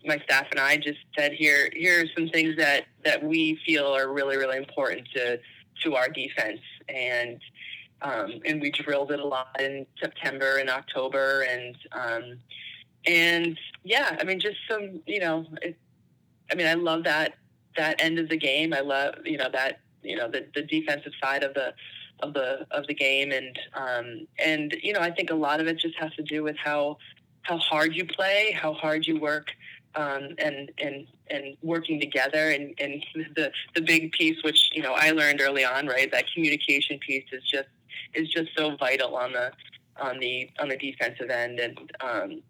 my 0.06 0.18
staff 0.20 0.48
and 0.52 0.60
I 0.60 0.78
just 0.78 1.00
said 1.18 1.34
here 1.34 1.70
here 1.74 2.04
are 2.04 2.08
some 2.16 2.30
things 2.30 2.56
that 2.58 2.86
that 3.04 3.24
we 3.24 3.60
feel 3.66 3.86
are 3.86 4.12
really 4.12 4.38
really 4.38 4.58
important 4.58 5.08
to 5.16 5.40
to 5.84 5.96
our 5.96 6.10
defense. 6.10 6.62
And 6.90 7.40
um, 8.02 8.40
and 8.46 8.62
we 8.62 8.72
drilled 8.72 9.12
it 9.12 9.20
a 9.20 9.26
lot 9.26 9.60
in 9.60 9.86
September 10.00 10.58
and 10.58 10.70
October 10.70 11.44
and 11.44 11.76
um, 11.92 12.40
and 13.06 13.60
yeah 13.84 14.18
I 14.20 14.24
mean 14.24 14.40
just 14.40 14.58
some 14.70 15.02
you 15.06 15.20
know 15.20 15.46
it, 15.62 15.78
I 16.52 16.56
mean 16.56 16.68
I 16.68 16.74
love 16.74 17.04
that 17.04 17.36
that 17.78 18.02
end 18.02 18.20
of 18.20 18.30
the 18.30 18.38
game. 18.38 18.74
I 18.74 18.82
love 18.82 19.16
you 19.26 19.38
know 19.38 19.50
that 19.54 19.81
you 20.04 20.16
know 20.16 20.30
the, 20.30 20.48
the 20.56 20.64
defensive 20.64 21.14
side 21.22 21.44
of 21.44 21.54
the 21.54 21.74
of 22.22 22.34
the 22.34 22.66
of 22.72 22.88
the 22.88 22.94
game. 22.94 23.32
And 23.32 23.60
um, 23.74 24.28
and 24.44 24.76
you 24.82 24.94
know 24.94 25.00
I 25.00 25.12
think 25.12 25.30
a 25.30 25.36
lot 25.36 25.60
of 25.60 25.68
it 25.68 25.80
just 25.80 25.98
has 26.00 26.14
to 26.16 26.24
do 26.24 26.44
with 26.44 26.58
how 26.58 26.98
how 27.44 27.58
hard 27.58 27.96
you 27.96 28.06
play 28.06 28.52
how 28.52 28.74
hard 28.74 29.08
you 29.08 29.20
work 29.20 29.48
um, 29.96 30.30
and 30.38 30.72
and 30.78 31.08
and 31.30 31.58
working 31.62 32.00
together. 32.00 32.52
And, 32.52 32.74
and 32.80 33.04
the 33.36 33.52
the 33.76 33.82
big 33.82 34.12
piece 34.12 34.42
which 34.44 34.70
you 34.74 34.82
know 34.82 34.94
I 34.94 35.12
learned 35.12 35.42
early 35.42 35.66
on 35.66 35.88
right 35.88 36.12
that 36.12 36.26
communication 36.34 37.00
piece 37.00 37.26
is 37.32 37.44
just 37.44 37.70
is 38.14 38.30
just 38.30 38.50
so 38.56 38.76
vital 38.76 39.16
on 39.16 39.34
the 39.34 39.52
on 40.00 40.20
the 40.20 40.50
on 40.60 40.70
the 40.70 40.78
defensive 40.78 41.30
end. 41.30 41.60
And 41.60 41.92
um, 42.02 42.42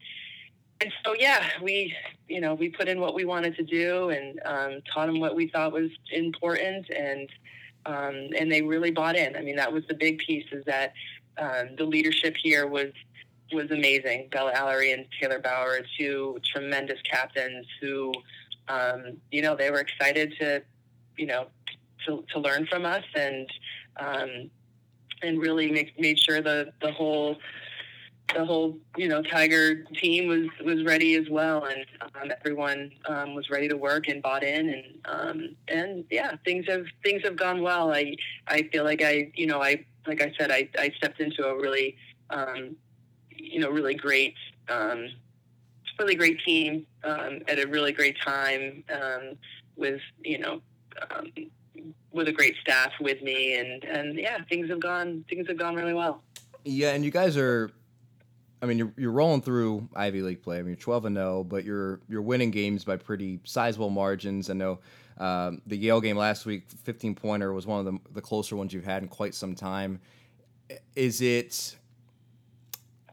and 0.82 0.92
so 1.06 1.14
yeah 1.18 1.48
we 1.62 1.96
you 2.28 2.42
know 2.42 2.54
we 2.56 2.70
put 2.70 2.88
in 2.88 3.00
what 3.00 3.14
we 3.14 3.24
wanted 3.24 3.56
to 3.56 3.64
do 3.64 4.10
and 4.10 4.40
um, 4.46 4.82
taught 4.92 5.08
them 5.08 5.20
what 5.20 5.36
we 5.36 5.48
thought 5.48 5.72
was 5.72 5.92
important. 6.12 6.90
And 6.90 7.30
um, 7.86 8.30
and 8.38 8.52
they 8.52 8.62
really 8.62 8.91
bought 8.91 9.15
in 9.15 9.36
I 9.36 9.41
mean 9.41 9.56
that 9.56 9.72
was 9.72 9.84
the 9.88 9.94
big 9.94 10.20
piece 10.20 10.46
is 10.52 10.63
that 10.65 10.94
um, 11.38 11.76
the 11.78 11.86
leadership 11.86 12.36
here 12.41 12.67
was 12.67 12.91
was 13.54 13.72
amazing. 13.72 14.30
Bella 14.32 14.54
Alarie 14.54 14.94
and 14.94 15.06
Taylor 15.20 15.39
Baur, 15.39 15.80
two 15.98 16.39
tremendous 16.54 17.00
captains 17.02 17.65
who, 17.82 18.13
um, 18.67 19.17
you 19.32 19.41
know, 19.41 19.56
they 19.56 19.72
were 19.72 19.80
excited 19.80 20.34
to, 20.39 20.62
you 21.17 21.26
know, 21.26 21.48
to, 22.06 22.24
to 22.34 22.39
learn 22.39 22.65
from 22.67 22.86
us 22.86 23.04
and, 23.15 23.50
um, 23.98 24.50
and 25.22 25.39
really 25.39 25.72
make, 25.72 26.00
made 26.00 26.20
sure 26.20 26.41
the 26.41 26.72
the 26.82 26.91
whole 26.91 27.38
the 28.34 28.46
whole 28.46 28.78
you 28.98 29.08
know 29.08 29.22
Tiger 29.22 29.84
team 30.00 30.28
was 30.28 30.48
was 30.63 30.84
ready 30.84 31.15
as 31.15 31.30
well, 31.30 31.65
and 31.65 31.86
um, 32.02 32.32
everyone 32.39 32.91
um, 33.06 33.36
was 33.36 33.50
ready 33.50 33.67
to 33.67 33.78
work 33.78 34.08
and 34.08 34.22
bought 34.22 34.44
in, 34.44 34.70
and 34.70 34.86
um, 35.06 35.56
and 35.67 36.06
yeah, 36.10 36.36
things 36.46 36.65
have 36.67 36.86
things 37.04 37.22
have 37.24 37.36
gone 37.36 37.62
well. 37.62 37.94
I 37.94 38.15
I 38.48 38.63
feel 38.72 38.84
like 38.84 39.02
I 39.02 39.32
you 39.36 39.48
know 39.48 39.62
I 39.62 39.86
like 40.08 40.22
I 40.22 40.34
said 40.38 40.52
I, 40.52 40.70
I 40.78 40.91
stepped 40.98 41.20
into 41.20 41.46
a 41.46 41.56
really 41.56 41.96
um, 42.30 42.76
you 43.30 43.60
know 43.60 43.70
really 43.70 43.96
great 43.96 44.36
um, 44.70 45.10
really 46.00 46.15
great 46.15 46.39
team 46.44 46.86
um, 47.04 47.39
at 47.48 47.60
a 47.60 47.67
really 47.67 47.91
great 47.91 48.20
time 48.22 48.84
with 49.76 50.02
you 50.24 50.39
know 50.39 50.62
with 52.12 52.28
a 52.28 52.32
great 52.32 52.56
staff 52.62 52.91
with 53.00 53.22
me, 53.22 53.58
and 53.58 53.84
and 53.84 54.17
yeah, 54.17 54.44
things 54.50 54.70
have 54.70 54.80
gone 54.80 55.26
things 55.30 55.48
have 55.48 55.58
gone 55.58 55.76
really 55.76 55.94
well. 55.94 56.22
Yeah, 56.63 56.91
and 56.91 57.04
you 57.04 57.12
guys 57.12 57.38
are 57.38 57.72
I 58.62 58.67
mean, 58.67 58.78
you're, 58.78 58.93
you're 58.95 59.12
rolling 59.12 59.41
through 59.41 59.89
Ivy 59.95 60.21
League 60.21 60.43
play. 60.43 60.60
I 60.60 60.62
mean, 60.62 60.69
you're 60.69 60.76
12 60.76 61.06
and 61.06 61.15
0, 61.15 61.43
but 61.45 61.65
you're 61.65 62.00
you're 62.08 62.21
winning 62.21 62.52
games 62.52 62.84
by 62.84 62.95
pretty 62.95 63.39
sizable 63.43 63.89
margins. 63.89 64.50
I 64.50 64.54
know 64.54 64.80
um, 65.17 65.62
the 65.65 65.76
Yale 65.76 66.02
game 66.02 66.17
last 66.17 66.45
week, 66.45 66.65
15 66.84 67.15
pointer, 67.15 67.54
was 67.54 67.65
one 67.65 67.86
of 67.86 67.86
the, 67.86 68.00
the 68.13 68.21
closer 68.21 68.56
ones 68.56 68.74
you've 68.74 68.86
had 68.86 69.02
in 69.02 69.10
quite 69.10 69.34
some 69.34 69.56
time. 69.56 70.00
Is 70.95 71.21
it? 71.21 71.76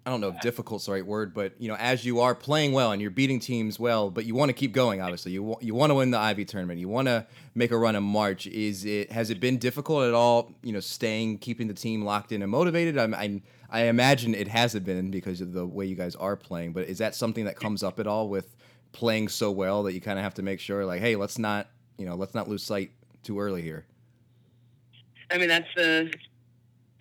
I 0.04 0.10
don't 0.10 0.22
know 0.22 0.28
if 0.28 0.40
difficult's 0.40 0.86
the 0.86 0.92
right 0.92 1.04
word, 1.04 1.34
but 1.34 1.52
you 1.58 1.68
know, 1.68 1.74
as 1.74 2.02
you 2.02 2.20
are 2.20 2.34
playing 2.34 2.72
well 2.72 2.92
and 2.92 3.02
you're 3.02 3.10
beating 3.10 3.40
teams 3.40 3.78
well, 3.78 4.08
but 4.08 4.24
you 4.24 4.34
want 4.34 4.48
to 4.48 4.54
keep 4.54 4.72
going. 4.72 5.02
Obviously, 5.02 5.32
you 5.32 5.56
you 5.60 5.74
want 5.74 5.90
to 5.90 5.94
win 5.94 6.10
the 6.10 6.18
Ivy 6.18 6.44
tournament. 6.44 6.78
You 6.78 6.88
want 6.88 7.08
to 7.08 7.26
make 7.54 7.70
a 7.70 7.76
run 7.76 7.96
in 7.96 8.04
March. 8.04 8.46
Is 8.46 8.84
it 8.84 9.12
has 9.12 9.30
it 9.30 9.40
been 9.40 9.58
difficult 9.58 10.04
at 10.04 10.14
all? 10.14 10.52
You 10.62 10.72
know, 10.72 10.80
staying 10.80 11.38
keeping 11.38 11.68
the 11.68 11.74
team 11.74 12.04
locked 12.04 12.32
in 12.32 12.42
and 12.42 12.50
motivated. 12.50 12.96
I'm, 12.96 13.14
I'm 13.14 13.42
I 13.70 13.82
imagine 13.84 14.34
it 14.34 14.48
hasn't 14.48 14.84
been 14.86 15.10
because 15.10 15.40
of 15.40 15.52
the 15.52 15.66
way 15.66 15.84
you 15.84 15.94
guys 15.94 16.16
are 16.16 16.36
playing, 16.36 16.72
but 16.72 16.88
is 16.88 16.98
that 16.98 17.14
something 17.14 17.44
that 17.44 17.56
comes 17.56 17.82
up 17.82 18.00
at 18.00 18.06
all 18.06 18.28
with 18.28 18.56
playing 18.92 19.28
so 19.28 19.50
well 19.50 19.82
that 19.82 19.92
you 19.92 20.00
kind 20.00 20.18
of 20.18 20.22
have 20.22 20.34
to 20.34 20.42
make 20.42 20.58
sure, 20.58 20.86
like, 20.86 21.00
hey, 21.00 21.16
let's 21.16 21.38
not, 21.38 21.68
you 21.98 22.06
know, 22.06 22.14
let's 22.14 22.34
not 22.34 22.48
lose 22.48 22.62
sight 22.62 22.90
too 23.22 23.38
early 23.38 23.60
here? 23.60 23.84
I 25.30 25.36
mean, 25.36 25.48
that's 25.48 25.68
the, 25.76 26.10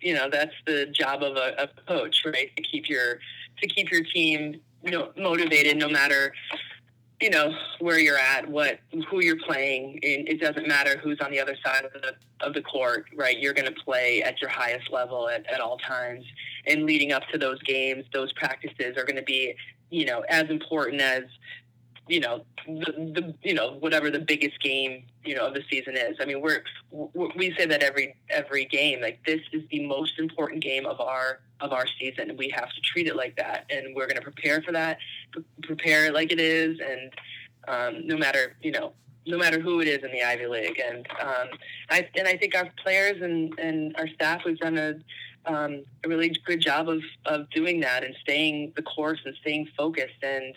you 0.00 0.14
know, 0.14 0.28
that's 0.30 0.54
the 0.66 0.86
job 0.86 1.22
of 1.22 1.36
a, 1.36 1.54
a 1.58 1.68
coach, 1.86 2.22
right? 2.26 2.54
To 2.56 2.62
keep 2.62 2.88
your 2.88 3.18
to 3.60 3.66
keep 3.66 3.90
your 3.90 4.04
team, 4.04 4.60
you 4.84 4.90
know, 4.90 5.10
motivated 5.16 5.76
no 5.78 5.88
matter 5.88 6.32
you 7.20 7.30
know 7.30 7.52
where 7.80 7.98
you're 7.98 8.18
at, 8.18 8.48
what 8.48 8.78
who 9.10 9.22
you're 9.22 9.38
playing. 9.44 9.98
And 10.02 10.28
it 10.28 10.40
doesn't 10.40 10.68
matter 10.68 10.98
who's 10.98 11.18
on 11.20 11.30
the 11.30 11.40
other 11.40 11.56
side 11.64 11.84
of 11.84 11.92
the 11.92 12.14
of 12.40 12.54
the 12.54 12.62
court, 12.62 13.06
right? 13.16 13.38
You're 13.38 13.54
going 13.54 13.72
to 13.72 13.80
play 13.84 14.22
at 14.22 14.40
your 14.40 14.50
highest 14.50 14.90
level 14.92 15.28
at, 15.28 15.46
at 15.50 15.60
all 15.60 15.78
times. 15.78 16.24
And 16.66 16.84
leading 16.84 17.12
up 17.12 17.24
to 17.32 17.38
those 17.38 17.60
games, 17.62 18.04
those 18.12 18.32
practices 18.34 18.96
are 18.96 19.04
going 19.04 19.16
to 19.16 19.22
be, 19.22 19.54
you 19.90 20.04
know, 20.04 20.24
as 20.28 20.48
important 20.48 21.00
as 21.00 21.24
you 22.08 22.20
know 22.20 22.44
the, 22.66 22.92
the 23.14 23.34
you 23.42 23.54
know 23.54 23.74
whatever 23.80 24.10
the 24.10 24.18
biggest 24.18 24.60
game 24.60 25.04
you 25.24 25.34
know 25.34 25.46
of 25.46 25.54
the 25.54 25.62
season 25.70 25.96
is. 25.96 26.16
I 26.20 26.24
mean, 26.24 26.40
we're 26.40 26.62
we 27.36 27.54
say 27.56 27.66
that 27.66 27.82
every 27.82 28.16
every 28.30 28.64
game 28.64 29.00
like 29.00 29.20
this 29.26 29.40
is 29.52 29.62
the 29.70 29.86
most 29.86 30.18
important 30.18 30.62
game 30.62 30.86
of 30.86 31.00
our 31.00 31.40
of 31.60 31.72
our 31.72 31.86
season. 31.98 32.36
We 32.36 32.48
have 32.50 32.68
to 32.70 32.80
treat 32.80 33.06
it 33.06 33.16
like 33.16 33.36
that, 33.36 33.66
and 33.70 33.94
we're 33.94 34.06
going 34.06 34.16
to 34.16 34.22
prepare 34.22 34.62
for 34.62 34.72
that, 34.72 34.98
prepare 35.62 36.12
like 36.12 36.32
it 36.32 36.40
is, 36.40 36.78
and 36.80 37.12
um, 37.68 38.06
no 38.06 38.16
matter 38.16 38.56
you 38.62 38.72
know 38.72 38.92
no 39.28 39.36
matter 39.36 39.60
who 39.60 39.80
it 39.80 39.88
is 39.88 40.02
in 40.02 40.10
the 40.10 40.22
Ivy 40.22 40.46
League. 40.46 40.80
And 40.84 41.06
um, 41.20 41.48
I 41.90 42.08
and 42.16 42.26
I 42.26 42.36
think 42.36 42.54
our 42.54 42.70
players 42.82 43.20
and, 43.22 43.56
and 43.58 43.94
our 43.96 44.08
staff 44.08 44.42
we've 44.44 44.58
done 44.58 44.78
a, 44.78 44.94
um, 45.46 45.84
a 46.04 46.08
really 46.08 46.34
good 46.46 46.60
job 46.60 46.88
of, 46.88 47.02
of 47.26 47.48
doing 47.50 47.80
that 47.80 48.04
and 48.04 48.14
staying 48.22 48.72
the 48.74 48.82
course 48.82 49.20
and 49.24 49.34
staying 49.40 49.68
focused 49.76 50.22
and 50.22 50.54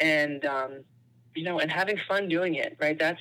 and 0.00 0.44
um, 0.44 0.84
you 1.34 1.44
know 1.44 1.60
and 1.60 1.70
having 1.70 1.98
fun 2.08 2.28
doing 2.28 2.54
it. 2.54 2.76
Right. 2.80 2.98
That's 2.98 3.20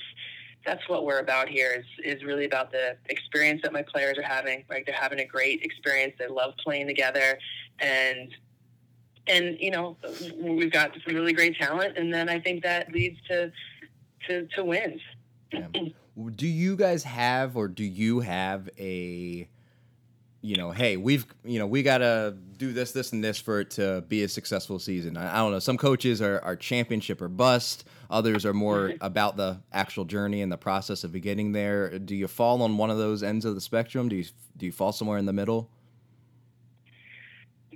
that's 0.65 0.87
what 0.89 1.05
we're 1.05 1.19
about 1.19 1.47
here 1.47 1.71
is 1.79 2.15
is 2.17 2.23
really 2.23 2.45
about 2.45 2.71
the 2.71 2.97
experience 3.09 3.61
that 3.63 3.73
my 3.73 3.83
players 3.83 4.17
are 4.17 4.23
having. 4.23 4.63
Right. 4.69 4.85
They're 4.85 4.95
having 4.95 5.19
a 5.19 5.25
great 5.25 5.63
experience. 5.63 6.15
They 6.19 6.27
love 6.27 6.53
playing 6.63 6.87
together 6.87 7.37
and 7.79 8.33
and 9.27 9.57
you 9.59 9.71
know 9.71 9.97
we've 10.39 10.71
got 10.71 10.91
some 11.05 11.15
really 11.15 11.33
great 11.33 11.57
talent 11.57 11.97
and 11.97 12.13
then 12.13 12.29
i 12.29 12.39
think 12.39 12.63
that 12.63 12.91
leads 12.91 13.19
to 13.27 13.51
to, 14.27 14.47
to 14.55 14.63
wins 14.63 15.01
yeah. 15.51 15.67
do 16.35 16.47
you 16.47 16.75
guys 16.75 17.03
have 17.03 17.55
or 17.55 17.67
do 17.67 17.83
you 17.83 18.19
have 18.21 18.69
a 18.77 19.47
you 20.47 20.55
know, 20.55 20.71
hey, 20.71 20.95
we've 20.95 21.25
you 21.43 21.59
know 21.59 21.67
we 21.67 21.83
gotta 21.83 22.33
do 22.57 22.71
this, 22.71 22.93
this, 22.93 23.11
and 23.11 23.21
this 23.21 23.37
for 23.37 23.59
it 23.59 23.71
to 23.71 24.01
be 24.07 24.23
a 24.23 24.29
successful 24.29 24.79
season. 24.79 25.17
I, 25.17 25.35
I 25.35 25.37
don't 25.39 25.51
know. 25.51 25.59
Some 25.59 25.77
coaches 25.77 26.21
are, 26.21 26.39
are 26.39 26.55
championship 26.55 27.21
or 27.21 27.27
bust. 27.27 27.85
Others 28.09 28.45
are 28.45 28.53
more 28.53 28.93
about 29.01 29.35
the 29.35 29.59
actual 29.73 30.05
journey 30.05 30.41
and 30.41 30.49
the 30.49 30.57
process 30.57 31.03
of 31.03 31.11
getting 31.21 31.51
there. 31.51 31.99
Do 31.99 32.15
you 32.15 32.29
fall 32.29 32.61
on 32.61 32.77
one 32.77 32.89
of 32.89 32.97
those 32.97 33.23
ends 33.23 33.43
of 33.43 33.55
the 33.55 33.61
spectrum? 33.61 34.07
Do 34.07 34.15
you 34.15 34.23
do 34.55 34.65
you 34.65 34.71
fall 34.71 34.93
somewhere 34.93 35.17
in 35.17 35.25
the 35.25 35.33
middle? 35.33 35.69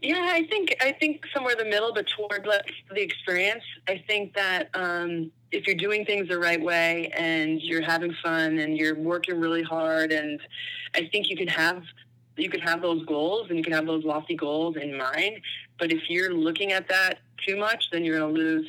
Yeah, 0.02 0.30
I 0.32 0.48
think 0.48 0.74
I 0.80 0.94
think 0.94 1.26
somewhere 1.34 1.52
in 1.52 1.60
the 1.60 1.70
middle, 1.70 1.94
but 1.94 2.08
toward 2.08 2.48
the 2.90 3.02
experience. 3.02 3.64
I 3.90 4.02
think 4.08 4.34
that 4.36 4.70
um, 4.76 5.30
if 5.52 5.68
you're 5.68 5.76
doing 5.76 6.06
things 6.06 6.30
the 6.30 6.40
right 6.40 6.62
way 6.62 7.12
and 7.18 7.62
you're 7.62 7.84
having 7.84 8.16
fun 8.24 8.60
and 8.60 8.78
you're 8.78 8.96
working 8.96 9.42
really 9.42 9.62
hard, 9.62 10.14
and 10.14 10.40
I 10.96 11.10
think 11.12 11.30
you 11.30 11.36
can 11.36 11.50
have 11.50 11.84
you 12.38 12.50
can 12.50 12.62
have 12.62 12.82
those 12.82 13.06
goals 13.06 13.48
and 13.50 13.58
you 13.58 13.64
can 13.64 13.74
have 13.74 13.86
those 13.86 14.04
lofty 14.04 14.36
goals 14.36 14.76
in 14.78 14.98
mind. 14.98 15.42
But 15.78 15.92
if 15.92 16.10
you're 16.10 16.34
looking 16.34 16.72
at 16.72 16.88
that 16.90 17.20
too 17.46 17.58
much, 17.58 17.90
then 17.92 18.04
you're 18.04 18.20
going 18.20 18.34
to 18.34 18.40
lose, 18.40 18.68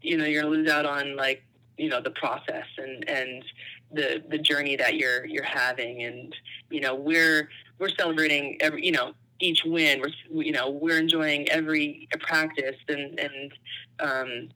you 0.00 0.16
know, 0.16 0.24
you're 0.24 0.42
going 0.42 0.52
to 0.52 0.60
lose 0.60 0.70
out 0.70 0.86
on 0.86 1.16
like, 1.16 1.42
you 1.76 1.88
know, 1.88 2.00
the 2.00 2.10
process 2.10 2.66
and, 2.78 3.08
and 3.08 3.44
the, 3.90 4.22
the 4.28 4.38
journey 4.38 4.76
that 4.76 4.96
you're, 4.96 5.26
you're 5.26 5.42
having. 5.42 6.02
And, 6.04 6.34
you 6.70 6.80
know, 6.80 6.94
we're, 6.94 7.48
we're 7.78 7.90
celebrating 7.90 8.56
every, 8.60 8.84
you 8.84 8.92
know, 8.92 9.14
each 9.40 9.62
win. 9.64 10.00
We're, 10.00 10.42
you 10.42 10.52
know, 10.52 10.70
we're 10.70 10.98
enjoying 10.98 11.48
every 11.48 12.08
practice 12.20 12.76
and, 12.88 13.18
and, 13.18 13.52
um, 14.00 14.48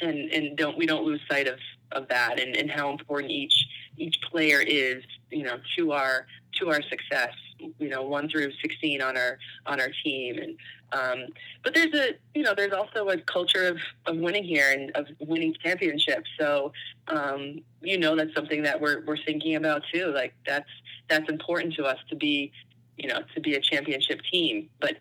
and, 0.00 0.30
and 0.30 0.56
don't, 0.56 0.78
we 0.78 0.86
don't 0.86 1.04
lose 1.04 1.20
sight 1.28 1.48
of, 1.48 1.58
of 1.90 2.06
that 2.08 2.38
and, 2.38 2.54
and 2.54 2.70
how 2.70 2.90
important 2.90 3.32
each, 3.32 3.66
each 3.96 4.16
player 4.30 4.60
is, 4.60 5.02
you 5.30 5.42
know, 5.42 5.58
to 5.76 5.92
our, 5.92 6.26
to 6.60 6.68
our 6.68 6.82
success 6.82 7.32
you 7.58 7.88
know 7.88 8.02
one 8.02 8.28
through 8.28 8.50
16 8.62 9.02
on 9.02 9.16
our 9.16 9.38
on 9.66 9.80
our 9.80 9.90
team. 10.04 10.38
And 10.38 10.56
um, 10.92 11.26
but 11.62 11.74
there's 11.74 11.94
a 11.94 12.14
you 12.34 12.42
know 12.42 12.54
there's 12.54 12.72
also 12.72 13.08
a 13.08 13.18
culture 13.18 13.66
of, 13.66 13.78
of 14.06 14.16
winning 14.16 14.44
here 14.44 14.70
and 14.70 14.90
of 14.92 15.06
winning 15.20 15.54
championships. 15.62 16.28
So 16.38 16.72
um, 17.08 17.60
you 17.82 17.98
know 17.98 18.16
that's 18.16 18.34
something 18.34 18.62
that 18.62 18.80
we're, 18.80 19.04
we're 19.04 19.18
thinking 19.18 19.56
about 19.56 19.82
too. 19.92 20.12
Like 20.14 20.34
that's 20.46 20.70
that's 21.08 21.28
important 21.28 21.74
to 21.74 21.84
us 21.84 21.98
to 22.10 22.16
be 22.16 22.52
you 22.96 23.08
know 23.08 23.20
to 23.34 23.40
be 23.40 23.54
a 23.54 23.60
championship 23.60 24.20
team. 24.30 24.68
But 24.80 24.96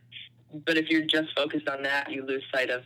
but 0.66 0.78
if 0.78 0.90
you're 0.90 1.06
just 1.06 1.36
focused 1.36 1.68
on 1.68 1.84
that 1.84 2.12
you 2.12 2.26
lose 2.26 2.44
sight 2.54 2.70
of 2.70 2.84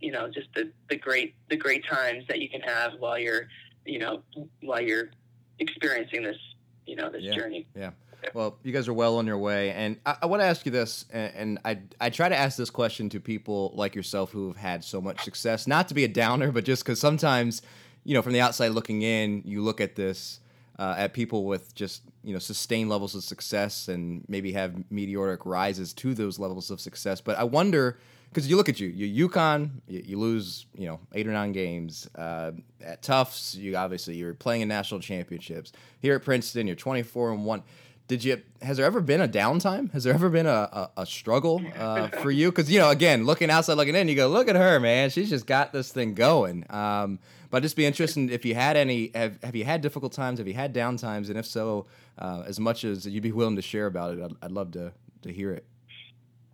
you 0.00 0.12
know 0.12 0.28
just 0.28 0.48
the, 0.54 0.70
the 0.88 0.96
great 0.96 1.34
the 1.48 1.56
great 1.56 1.84
times 1.86 2.24
that 2.28 2.40
you 2.40 2.48
can 2.48 2.60
have 2.60 2.92
while 2.98 3.18
you're 3.18 3.48
you 3.84 3.98
know 3.98 4.22
while 4.60 4.80
you're 4.80 5.10
experiencing 5.58 6.22
this 6.22 6.38
you 6.86 6.96
know 6.96 7.10
this 7.10 7.22
yeah. 7.22 7.34
journey. 7.34 7.66
Yeah 7.74 7.90
well, 8.34 8.58
you 8.62 8.72
guys 8.72 8.88
are 8.88 8.92
well 8.92 9.18
on 9.18 9.26
your 9.26 9.38
way, 9.38 9.70
and 9.72 9.98
I, 10.06 10.16
I 10.22 10.26
want 10.26 10.42
to 10.42 10.46
ask 10.46 10.64
you 10.66 10.72
this, 10.72 11.04
and, 11.12 11.34
and, 11.34 11.58
I 11.64 11.78
I 12.00 12.10
try 12.10 12.28
to 12.28 12.36
ask 12.36 12.56
this 12.56 12.70
question 12.70 13.08
to 13.10 13.20
people 13.20 13.72
like 13.74 13.94
yourself 13.94 14.32
who 14.32 14.48
have 14.48 14.56
had 14.56 14.84
so 14.84 15.00
much 15.00 15.22
success, 15.22 15.66
not 15.66 15.88
to 15.88 15.94
be 15.94 16.04
a 16.04 16.08
downer, 16.08 16.52
but 16.52 16.64
just 16.64 16.84
because 16.84 17.00
sometimes, 17.00 17.62
you 18.04 18.14
know, 18.14 18.22
from 18.22 18.32
the 18.32 18.40
outside 18.40 18.68
looking 18.68 19.02
in, 19.02 19.42
you 19.44 19.62
look 19.62 19.80
at 19.80 19.96
this 19.96 20.40
uh, 20.78 20.94
at 20.98 21.12
people 21.12 21.44
with 21.44 21.74
just 21.74 22.02
you 22.24 22.32
know 22.32 22.38
sustained 22.38 22.90
levels 22.90 23.14
of 23.14 23.22
success 23.22 23.88
and 23.88 24.24
maybe 24.28 24.52
have 24.52 24.74
meteoric 24.90 25.44
rises 25.46 25.92
to 25.92 26.14
those 26.14 26.38
levels 26.38 26.70
of 26.70 26.80
success. 26.80 27.20
But 27.20 27.38
I 27.38 27.44
wonder 27.44 27.98
because 28.28 28.48
you 28.48 28.56
look 28.56 28.68
at 28.68 28.80
you, 28.80 28.88
you 28.88 29.28
UConn, 29.28 29.70
you, 29.86 30.02
you, 30.04 30.18
lose 30.18 30.66
you 30.74 30.86
know 30.86 30.98
eight 31.14 31.26
or 31.26 31.32
nine 31.32 31.52
games. 31.52 32.08
Uh, 32.14 32.52
at 32.82 33.02
Tufts, 33.02 33.54
you 33.54 33.76
obviously 33.76 34.16
you're 34.16 34.34
playing 34.34 34.62
in 34.62 34.68
national 34.68 35.00
championships. 35.00 35.72
Here 36.00 36.16
at 36.16 36.24
Princeton, 36.24 36.66
you're 36.66 36.76
24 36.76 37.32
and 37.32 37.44
one 37.44 37.62
did 38.08 38.24
you 38.24 38.42
has 38.60 38.76
there 38.76 38.86
ever 38.86 39.00
been 39.00 39.20
a 39.20 39.28
downtime? 39.28 39.90
Has 39.92 40.04
there 40.04 40.12
ever 40.12 40.28
been 40.28 40.46
a, 40.46 40.50
a, 40.50 40.90
a 40.98 41.06
struggle 41.06 41.62
uh, 41.76 42.08
for 42.08 42.30
you? 42.30 42.50
Because 42.50 42.70
you 42.70 42.78
know 42.78 42.90
again 42.90 43.24
looking 43.24 43.50
outside 43.50 43.74
looking 43.74 43.94
in 43.94 44.08
you 44.08 44.14
go 44.14 44.28
look 44.28 44.48
at 44.48 44.56
her 44.56 44.78
man. 44.80 45.10
She's 45.10 45.30
just 45.30 45.46
got 45.46 45.72
this 45.72 45.92
thing 45.92 46.14
going. 46.14 46.66
Um, 46.70 47.18
but 47.50 47.62
just 47.62 47.76
be 47.76 47.86
interested 47.86 48.30
if 48.30 48.44
you 48.44 48.54
had 48.54 48.76
any 48.76 49.10
have, 49.14 49.42
have 49.42 49.56
you 49.56 49.64
had 49.64 49.80
difficult 49.80 50.12
times? 50.12 50.38
Have 50.38 50.48
you 50.48 50.54
had 50.54 50.74
downtimes? 50.74 51.28
And 51.28 51.38
if 51.38 51.46
so 51.46 51.86
uh, 52.18 52.42
as 52.46 52.58
much 52.58 52.84
as 52.84 53.06
you'd 53.06 53.22
be 53.22 53.32
willing 53.32 53.56
to 53.56 53.62
share 53.62 53.86
about 53.86 54.18
it 54.18 54.22
I'd, 54.22 54.32
I'd 54.42 54.52
love 54.52 54.72
to 54.72 54.92
to 55.22 55.32
hear 55.32 55.52
it. 55.52 55.64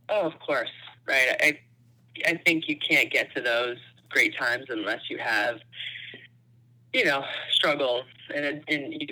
Oh 0.08 0.26
of 0.26 0.38
course. 0.40 0.70
Right. 1.06 1.36
I 1.40 1.58
i 2.26 2.40
think 2.44 2.68
you 2.68 2.76
can't 2.76 3.10
get 3.10 3.32
to 3.34 3.40
those 3.40 3.76
great 4.08 4.36
times 4.36 4.66
unless 4.68 5.02
you 5.08 5.18
have 5.18 5.60
you 6.92 7.04
know 7.04 7.24
struggles 7.52 8.04
and 8.34 8.62
and 8.68 8.92
you 8.92 9.06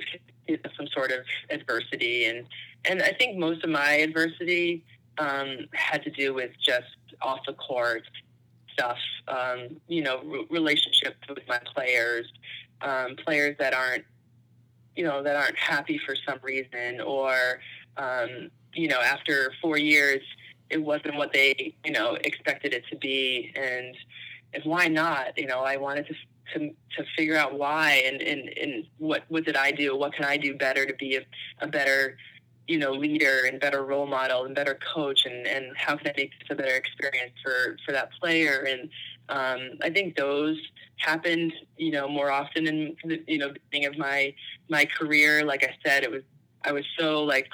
some 0.76 0.87
sort 0.88 1.11
of 1.11 1.20
adversity 1.50 2.26
and 2.26 2.46
and 2.85 3.02
I 3.02 3.12
think 3.12 3.38
most 3.38 3.64
of 3.64 3.70
my 3.70 3.92
adversity 3.94 4.85
um, 5.18 5.66
had 5.72 6.02
to 6.04 6.11
do 6.11 6.35
with 6.35 6.50
just 6.61 6.87
off 7.22 7.40
the 7.46 7.54
court 7.54 8.02
stuff. 8.72 8.98
Um, 9.28 9.80
you 9.88 10.02
know, 10.02 10.18
r- 10.18 10.44
relationships 10.50 11.16
with 11.28 11.46
my 11.48 11.61
players, 11.74 12.26
um, 12.82 13.16
players 13.16 13.56
that 13.59 13.74
aren't, 13.74 14.04
you 14.94 15.04
know, 15.04 15.22
that 15.22 15.37
aren't 15.37 15.59
happy 15.59 15.98
for 16.04 16.14
some 16.26 16.38
reason, 16.42 17.00
or 17.00 17.61
um, 17.96 18.50
you 18.74 18.88
know, 18.88 19.00
after 19.00 19.52
four 19.61 19.78
years, 19.78 20.22
it 20.70 20.78
wasn't 20.78 21.16
what 21.16 21.32
they, 21.32 21.74
you 21.85 21.92
know, 21.92 22.14
expected 22.24 22.74
it 22.74 22.85
to 22.90 22.96
be, 22.96 23.52
and 23.56 23.96
and 24.52 24.64
why 24.64 24.88
not? 24.88 25.37
You 25.37 25.46
know, 25.46 25.61
I 25.61 25.76
wanted 25.76 26.06
to 26.09 26.14
to, 26.54 26.70
to 26.96 27.04
figure 27.16 27.37
out 27.37 27.59
why 27.59 28.02
and, 28.06 28.20
and, 28.22 28.48
and 28.59 28.85
what 28.98 29.24
what 29.28 29.44
did 29.44 29.56
I 29.56 29.70
do? 29.70 29.96
What 29.96 30.14
can 30.14 30.24
I 30.24 30.37
do 30.37 30.54
better 30.54 30.87
to 30.87 30.94
be 30.94 31.16
a, 31.16 31.26
a 31.61 31.66
better 31.66 32.16
you 32.66 32.78
know 32.78 32.92
leader 32.92 33.42
and 33.46 33.61
better 33.61 33.85
role 33.85 34.06
model 34.06 34.44
and 34.44 34.54
better 34.54 34.78
coach 34.94 35.24
and, 35.24 35.46
and 35.46 35.76
how 35.76 35.96
can 35.96 36.09
I 36.09 36.14
make 36.16 36.32
this 36.38 36.48
a 36.50 36.54
better 36.54 36.74
experience 36.74 37.32
for 37.42 37.76
for 37.85 37.92
that 37.92 38.11
player 38.20 38.66
and 38.68 38.88
um, 39.28 39.78
I 39.82 39.90
think 39.90 40.16
those 40.16 40.59
happened 40.96 41.52
you 41.76 41.92
know 41.92 42.09
more 42.09 42.30
often 42.30 42.66
in 42.66 42.96
the 43.04 43.22
you 43.26 43.38
know 43.38 43.52
beginning 43.52 43.87
of 43.87 43.98
my 43.98 44.35
my 44.68 44.85
career 44.85 45.44
like 45.44 45.64
I 45.64 45.74
said 45.85 46.02
it 46.02 46.11
was 46.11 46.22
I 46.64 46.72
was 46.72 46.85
so 46.98 47.22
like 47.22 47.48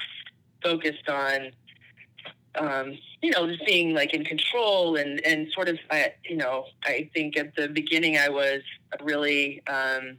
focused 0.63 1.07
on 1.09 1.51
um, 2.55 2.97
you 3.21 3.31
know, 3.31 3.47
just 3.47 3.65
being 3.65 3.93
like 3.93 4.13
in 4.13 4.23
control 4.23 4.95
and, 4.95 5.25
and 5.25 5.51
sort 5.53 5.69
of, 5.69 5.79
I, 5.89 6.13
you 6.23 6.35
know, 6.35 6.65
I 6.83 7.09
think 7.13 7.37
at 7.37 7.55
the 7.55 7.67
beginning 7.67 8.17
I 8.17 8.29
was 8.29 8.61
really, 9.01 9.61
um, 9.67 10.17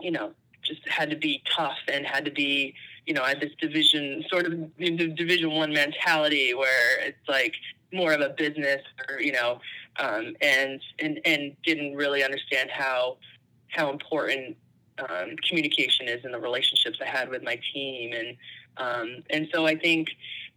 you 0.00 0.10
know, 0.10 0.32
just 0.62 0.86
had 0.88 1.10
to 1.10 1.16
be 1.16 1.42
tough 1.54 1.78
and 1.88 2.06
had 2.06 2.24
to 2.24 2.30
be, 2.30 2.74
you 3.06 3.14
know, 3.14 3.22
had 3.22 3.40
this 3.40 3.52
division, 3.60 4.24
sort 4.28 4.46
of 4.46 4.76
division 4.78 5.52
one 5.52 5.72
mentality 5.72 6.54
where 6.54 7.00
it's 7.00 7.28
like 7.28 7.54
more 7.92 8.12
of 8.12 8.20
a 8.20 8.30
business 8.30 8.82
or, 9.08 9.20
you 9.20 9.32
know, 9.32 9.60
um, 9.98 10.34
and, 10.40 10.80
and, 10.98 11.20
and 11.24 11.54
didn't 11.62 11.94
really 11.94 12.24
understand 12.24 12.70
how, 12.70 13.18
how 13.68 13.90
important 13.90 14.56
um, 14.98 15.36
communication 15.48 16.08
is 16.08 16.24
in 16.24 16.32
the 16.32 16.38
relationships 16.38 16.98
I 17.00 17.06
had 17.06 17.28
with 17.28 17.42
my 17.42 17.60
team. 17.72 18.12
And, 18.12 18.36
um, 18.78 19.22
and 19.30 19.48
so 19.52 19.66
I 19.66 19.76
think 19.76 20.08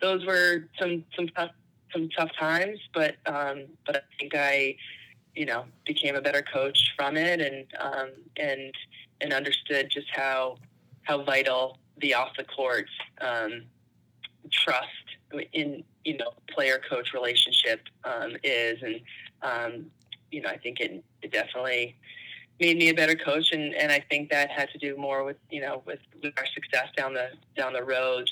those 0.02 0.26
were 0.26 0.68
some, 0.80 1.04
some 1.16 1.28
tough, 1.30 1.52
some 1.92 2.10
tough 2.10 2.32
times, 2.40 2.80
but, 2.94 3.16
um, 3.26 3.66
but 3.86 3.98
I 3.98 4.02
think 4.20 4.34
I, 4.36 4.76
you 5.38 5.46
know, 5.46 5.66
became 5.86 6.16
a 6.16 6.22
better 6.22 6.42
coach 6.42 6.94
from 6.98 7.16
it 7.16 7.40
and, 7.40 7.66
um, 7.80 8.10
and, 8.38 8.74
and 9.22 9.34
understood 9.34 9.88
just 9.90 10.08
how, 10.12 10.58
how 11.04 11.24
vital 11.24 11.78
the 12.00 12.14
off 12.14 12.30
the 12.38 12.44
court, 12.44 12.88
um, 13.22 13.62
trust 14.52 14.88
in, 15.54 15.84
you 16.04 16.18
know, 16.18 16.32
player 16.50 16.82
coach 16.90 17.14
relationship, 17.14 17.82
um, 18.04 18.36
is. 18.44 18.82
And, 18.82 19.02
um, 19.44 19.86
you 20.32 20.42
know, 20.42 20.50
I 20.50 20.58
think 20.58 20.80
it, 20.80 21.04
it 21.22 21.32
definitely, 21.32 21.96
made 22.60 22.78
me 22.78 22.90
a 22.90 22.94
better 22.94 23.16
coach, 23.16 23.52
and, 23.52 23.76
and 23.76 23.92
I 23.92 24.04
think 24.10 24.32
that 24.32 24.50
had 24.50 24.72
to 24.72 24.80
do 24.80 24.98
more 24.98 25.24
with 25.24 25.38
you 25.52 25.62
know 25.62 25.84
with, 25.86 26.00
with 26.24 26.34
our 26.38 26.46
success 26.48 26.88
down 26.96 27.14
the 27.14 27.30
down 27.56 27.74
the 27.74 27.84
road. 27.84 28.28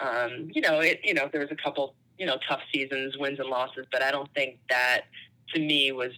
Um, 0.00 0.50
you 0.52 0.60
know, 0.60 0.80
it 0.80 1.00
you 1.02 1.14
know 1.14 1.30
there 1.32 1.40
was 1.40 1.50
a 1.50 1.56
couple 1.56 1.94
you 2.18 2.26
know 2.26 2.36
tough 2.46 2.60
seasons, 2.70 3.16
wins 3.16 3.40
and 3.40 3.48
losses, 3.48 3.86
but 3.90 4.02
I 4.02 4.10
don't 4.10 4.28
think 4.34 4.58
that 4.68 5.04
to 5.54 5.60
me 5.60 5.92
was 5.92 6.12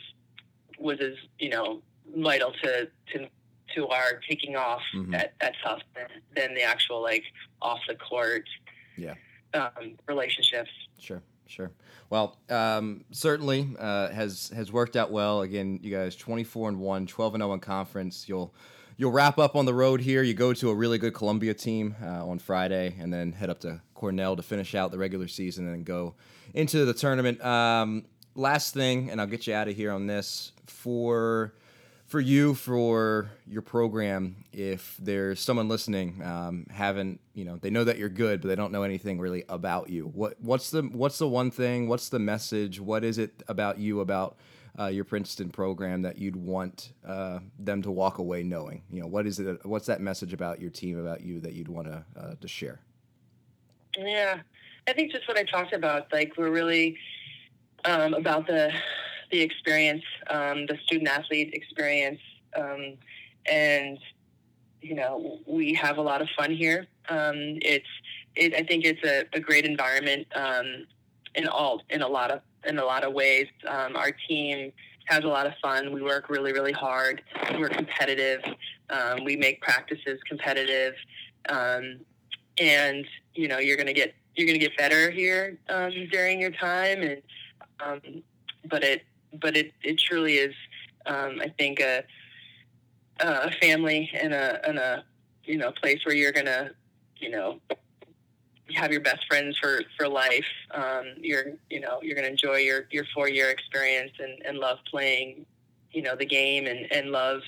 was 0.83 1.01
as 1.01 1.15
you 1.39 1.49
know 1.49 1.83
vital 2.17 2.53
to 2.63 2.89
to 3.13 3.29
to 3.75 3.89
our 3.89 4.21
taking 4.29 4.57
off 4.57 4.83
mm-hmm. 4.95 5.15
at, 5.15 5.33
at 5.41 5.55
Tufts 5.65 5.85
than, 6.37 6.55
the 6.55 6.63
actual 6.63 7.01
like 7.01 7.25
off 7.63 7.81
the 7.89 7.95
court 7.95 8.45
yeah 8.97 9.15
um, 9.55 9.97
relationships. 10.07 10.71
Sure. 10.99 11.23
Sure. 11.47 11.71
Well, 12.09 12.39
um, 12.49 13.05
certainly 13.11 13.77
uh, 13.79 14.09
has 14.09 14.51
has 14.55 14.73
worked 14.73 14.97
out 14.97 15.11
well. 15.11 15.43
Again, 15.43 15.81
you 15.83 15.91
guys 15.91 16.17
24 16.17 16.71
and 16.71 16.81
1, 16.81 17.07
12 17.07 17.35
and 17.35 17.43
0 17.43 17.53
in 17.53 17.61
conference. 17.61 18.27
You'll 18.27 18.55
you'll 18.97 19.13
wrap 19.13 19.39
up 19.39 19.55
on 19.55 19.67
the 19.67 19.75
road 19.75 20.01
here. 20.01 20.23
You 20.23 20.33
go 20.33 20.55
to 20.55 20.71
a 20.71 20.75
really 20.75 20.97
good 20.97 21.13
Columbia 21.13 21.53
team 21.53 21.95
uh, 22.03 22.27
on 22.27 22.39
Friday, 22.39 22.95
and 22.99 23.13
then 23.13 23.33
head 23.33 23.51
up 23.51 23.61
to 23.61 23.83
Cornell 23.95 24.37
to 24.37 24.43
finish 24.43 24.75
out 24.75 24.93
the 24.93 24.99
regular 24.99 25.29
season, 25.29 25.69
and 25.69 25.85
go 25.85 26.15
into 26.55 26.87
the 26.87 26.95
tournament. 26.95 27.45
Um, 27.45 28.07
last 28.35 28.75
thing, 28.75 29.11
and 29.11 29.21
I'll 29.21 29.27
get 29.27 29.47
you 29.47 29.55
out 29.55 29.69
of 29.69 29.77
here 29.77 29.93
on 29.93 30.07
this 30.07 30.53
for 30.67 31.55
for 32.13 32.21
you 32.21 32.53
for 32.53 33.31
your 33.47 33.63
program 33.63 34.37
if 34.53 34.99
there's 35.01 35.41
someone 35.41 35.67
listening 35.67 36.23
um, 36.23 36.67
haven't 36.71 37.19
you 37.33 37.43
know 37.43 37.57
they 37.57 37.71
know 37.71 37.85
that 37.85 37.97
you're 37.97 38.11
good 38.11 38.43
but 38.43 38.49
they 38.49 38.55
don't 38.55 38.71
know 38.71 38.83
anything 38.83 39.19
really 39.19 39.45
about 39.49 39.89
you. 39.89 40.05
What 40.15 40.37
what's 40.41 40.71
the 40.71 40.83
what's 40.83 41.17
the 41.17 41.27
one 41.27 41.51
thing 41.51 41.89
what's 41.89 42.11
the 42.11 42.19
message 42.19 42.81
what 42.81 43.03
is 43.03 43.17
it 43.17 43.43
about 43.49 43.79
you 43.79 44.01
about 44.01 44.37
uh, 44.79 44.89
your 44.89 45.05
princeton 45.05 45.49
program 45.49 46.03
that 46.03 46.19
you'd 46.19 46.37
want 46.37 46.93
uh, 47.07 47.39
them 47.59 47.81
to 47.81 47.91
walk 47.91 48.19
away 48.19 48.43
knowing? 48.43 48.83
You 48.91 49.01
know 49.01 49.07
what 49.07 49.27
is 49.27 49.39
it 49.39 49.65
what's 49.65 49.87
that 49.87 50.03
message 50.03 50.35
about 50.35 50.61
your 50.61 50.71
team 50.71 50.99
about 50.99 51.23
you 51.23 51.41
that 51.41 51.55
you'd 51.55 51.69
want 51.69 51.87
to 51.87 52.05
uh, 52.15 52.35
to 52.39 52.49
share? 52.49 52.81
Yeah. 53.97 54.41
I 54.87 54.93
think 54.93 55.13
just 55.13 55.29
what 55.29 55.39
i 55.39 55.45
talked 55.45 55.73
about 55.73 56.13
like 56.13 56.33
we're 56.37 56.51
really 56.51 56.99
um, 57.85 58.15
about 58.15 58.47
the 58.47 58.73
the 59.31 59.41
experience, 59.41 60.05
um, 60.29 60.67
the 60.67 60.79
student 60.85 61.09
athlete 61.09 61.55
experience, 61.55 62.21
um, 62.57 62.95
and 63.51 63.99
you 64.81 64.95
know 64.95 65.39
we 65.47 65.75
have 65.75 65.99
a 65.99 66.03
lot 66.03 66.21
of 66.21 66.29
fun 66.37 66.53
here. 66.55 66.87
Um, 67.09 67.59
it's 67.63 67.87
it, 68.37 68.55
I 68.55 68.63
think 68.63 68.85
it's 68.85 69.03
a, 69.05 69.25
a 69.35 69.41
great 69.41 69.65
environment 69.65 70.27
um, 70.35 70.87
in 71.35 71.49
all 71.49 71.83
in 71.91 72.03
a 72.03 72.09
lot 72.09 72.31
of 72.31 72.41
in 72.67 72.79
a 72.79 72.85
lot 72.85 73.05
of 73.05 73.13
ways. 73.13 73.47
Um, 73.67 73.97
our 73.97 74.13
team 74.29 74.73
has 75.07 75.25
a 75.25 75.29
lot 75.29 75.47
of 75.47 75.55
fun. 75.61 75.93
We 75.93 76.03
work 76.03 76.29
really 76.29 76.53
really 76.53 76.73
hard. 76.73 77.23
We're 77.59 77.69
competitive. 77.69 78.43
We 79.25 79.37
make 79.37 79.63
practices 79.63 80.21
competitive, 80.29 80.95
and 81.49 83.07
you 83.35 83.49
know 83.49 83.59
you're 83.59 83.79
gonna 83.79 83.93
get 83.95 84.15
you're 84.37 84.47
gonna 84.47 84.59
get 84.59 84.77
better 84.77 85.11
here 85.11 85.59
during 86.11 86.41
your 86.41 86.53
time 86.53 87.03
and. 87.03 87.23
But 88.69 88.85
it 88.85 89.03
but 89.41 89.57
it, 89.57 89.73
it 89.83 89.99
truly 89.99 90.35
is, 90.35 90.55
um, 91.07 91.41
I 91.41 91.49
think, 91.59 91.81
a, 91.81 92.05
a 93.21 93.51
family 93.63 94.11
and 94.15 94.35
a, 94.35 94.69
and 94.69 94.79
a, 94.79 95.05
you 95.45 95.57
know, 95.57 95.73
place 95.73 96.01
where 96.05 96.15
you're 96.15 96.33
to, 96.47 96.71
you 97.17 97.31
know, 97.31 97.61
have 98.75 98.93
your 98.93 99.01
best 99.01 99.25
friends 99.27 99.57
for, 99.59 99.83
for 99.97 100.09
life. 100.09 100.45
Um, 100.73 101.15
you're, 101.19 101.53
you 101.71 101.81
know, 101.81 101.99
you're 102.03 102.15
to 102.25 102.31
enjoy 102.31 102.57
your, 102.57 102.87
your 102.91 103.05
four 103.15 103.29
year 103.29 103.51
experience 103.51 104.13
and, 104.19 104.41
and 104.45 104.59
love 104.59 104.79
playing, 104.91 105.47
you 105.93 106.03
know, 106.03 106.17
the 106.17 106.27
game 106.27 106.67
and, 106.67 106.91
and 106.93 107.11
love 107.11 107.41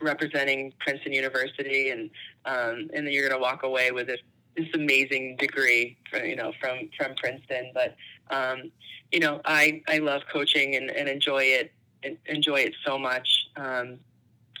representing 0.00 0.72
Princeton 0.80 1.12
University. 1.12 1.90
And, 1.90 2.10
um, 2.44 2.90
and 2.94 3.06
then 3.06 3.12
you're 3.12 3.28
to 3.28 3.38
walk 3.38 3.62
away 3.62 3.90
with 3.90 4.06
this, 4.06 4.20
this 4.56 4.66
amazing 4.74 5.36
degree, 5.36 5.96
for, 6.10 6.24
you 6.24 6.36
know, 6.36 6.52
from, 6.60 6.90
from 6.96 7.14
Princeton. 7.16 7.70
But, 7.74 7.96
um, 8.30 8.70
you 9.12 9.20
know, 9.20 9.40
I, 9.44 9.82
I 9.88 9.98
love 9.98 10.22
coaching 10.30 10.76
and, 10.76 10.90
and 10.90 11.08
enjoy 11.08 11.44
it 11.44 11.72
and 12.02 12.16
enjoy 12.26 12.60
it 12.60 12.74
so 12.86 12.98
much. 12.98 13.48
Um, 13.56 13.98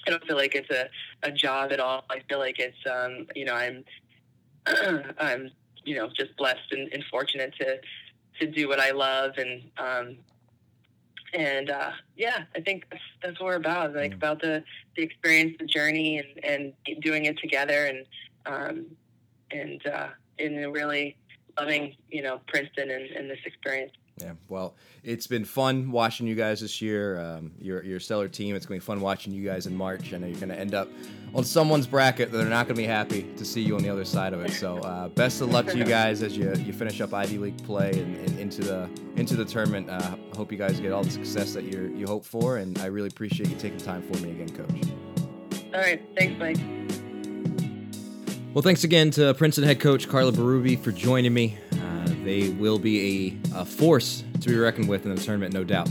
I 0.06 0.10
don't 0.10 0.24
feel 0.24 0.36
like 0.36 0.54
it's 0.54 0.70
a, 0.70 0.88
a 1.22 1.30
job 1.30 1.72
at 1.72 1.80
all. 1.80 2.04
I 2.10 2.20
feel 2.28 2.38
like 2.38 2.58
it's, 2.58 2.78
um, 2.90 3.26
you 3.34 3.44
know, 3.44 3.54
I'm, 3.54 3.84
I'm, 5.18 5.50
you 5.84 5.96
know, 5.96 6.08
just 6.08 6.36
blessed 6.36 6.72
and, 6.72 6.92
and, 6.92 7.04
fortunate 7.10 7.54
to, 7.60 7.78
to 8.40 8.50
do 8.50 8.68
what 8.68 8.80
I 8.80 8.90
love. 8.90 9.32
And, 9.36 9.62
um, 9.76 10.16
and, 11.34 11.70
uh, 11.70 11.90
yeah, 12.16 12.44
I 12.56 12.60
think 12.60 12.86
that's, 12.90 13.02
that's 13.22 13.40
what 13.40 13.46
we're 13.46 13.54
about, 13.56 13.94
like 13.94 14.12
mm. 14.12 14.16
about 14.16 14.40
the, 14.40 14.64
the 14.96 15.02
experience, 15.02 15.56
the 15.58 15.66
journey 15.66 16.18
and, 16.18 16.72
and 16.86 17.02
doing 17.02 17.26
it 17.26 17.38
together 17.38 17.86
and, 17.86 18.06
um, 18.46 18.86
and, 19.50 19.86
uh, 19.86 20.08
and 20.38 20.72
really 20.72 21.16
loving, 21.58 21.96
you 22.10 22.22
know, 22.22 22.40
Princeton 22.48 22.90
and, 22.90 23.10
and 23.10 23.30
this 23.30 23.38
experience. 23.44 23.92
Yeah, 24.20 24.32
well, 24.48 24.74
it's 25.04 25.26
been 25.26 25.44
fun 25.44 25.92
watching 25.92 26.26
you 26.26 26.34
guys 26.34 26.60
this 26.60 26.82
year. 26.82 27.20
Um, 27.20 27.52
you're, 27.60 27.84
you're 27.84 27.98
a 27.98 28.00
stellar 28.00 28.28
team. 28.28 28.56
It's 28.56 28.66
going 28.66 28.80
to 28.80 28.84
be 28.84 28.86
fun 28.86 29.00
watching 29.00 29.32
you 29.32 29.44
guys 29.44 29.66
in 29.66 29.76
March. 29.76 30.12
I 30.12 30.18
know 30.18 30.26
you're 30.26 30.36
going 30.40 30.48
to 30.48 30.58
end 30.58 30.74
up 30.74 30.88
on 31.34 31.44
someone's 31.44 31.86
bracket 31.86 32.32
that 32.32 32.38
they're 32.38 32.48
not 32.48 32.66
going 32.66 32.74
to 32.74 32.82
be 32.82 32.86
happy 32.86 33.22
to 33.36 33.44
see 33.44 33.60
you 33.60 33.76
on 33.76 33.82
the 33.82 33.88
other 33.88 34.04
side 34.04 34.32
of 34.32 34.40
it. 34.44 34.50
So, 34.52 34.78
uh, 34.78 35.08
best 35.08 35.40
of 35.40 35.50
luck 35.50 35.66
to 35.66 35.78
you 35.78 35.84
guys 35.98 36.22
as 36.22 36.36
you, 36.36 36.52
you 36.54 36.72
finish 36.72 37.00
up 37.00 37.14
Ivy 37.14 37.38
League 37.38 37.62
play 37.64 37.90
and, 37.92 38.16
and 38.16 38.38
into 38.38 38.62
the 38.62 38.88
into 39.16 39.36
the 39.36 39.44
tournament. 39.44 39.88
Uh, 39.88 40.16
hope 40.34 40.50
you 40.50 40.58
guys 40.58 40.80
get 40.80 40.92
all 40.92 41.04
the 41.04 41.10
success 41.10 41.52
that 41.54 41.64
you 41.64 41.94
you 41.96 42.06
hope 42.06 42.24
for, 42.24 42.56
and 42.56 42.78
I 42.78 42.86
really 42.86 43.08
appreciate 43.08 43.50
you 43.50 43.56
taking 43.56 43.78
time 43.78 44.02
for 44.02 44.18
me 44.22 44.30
again, 44.32 44.48
Coach. 44.48 44.88
All 45.74 45.80
right, 45.80 46.02
thanks, 46.16 46.38
Mike. 46.38 46.58
Well, 48.58 48.64
thanks 48.64 48.82
again 48.82 49.12
to 49.12 49.34
Princeton 49.34 49.62
head 49.62 49.78
coach 49.78 50.08
Carla 50.08 50.32
Berube 50.32 50.80
for 50.80 50.90
joining 50.90 51.32
me. 51.32 51.56
Uh, 51.74 52.08
they 52.24 52.48
will 52.48 52.80
be 52.80 53.38
a, 53.54 53.58
a 53.60 53.64
force 53.64 54.24
to 54.40 54.48
be 54.48 54.56
reckoned 54.56 54.88
with 54.88 55.06
in 55.06 55.14
the 55.14 55.20
tournament, 55.22 55.54
no 55.54 55.62
doubt. 55.62 55.88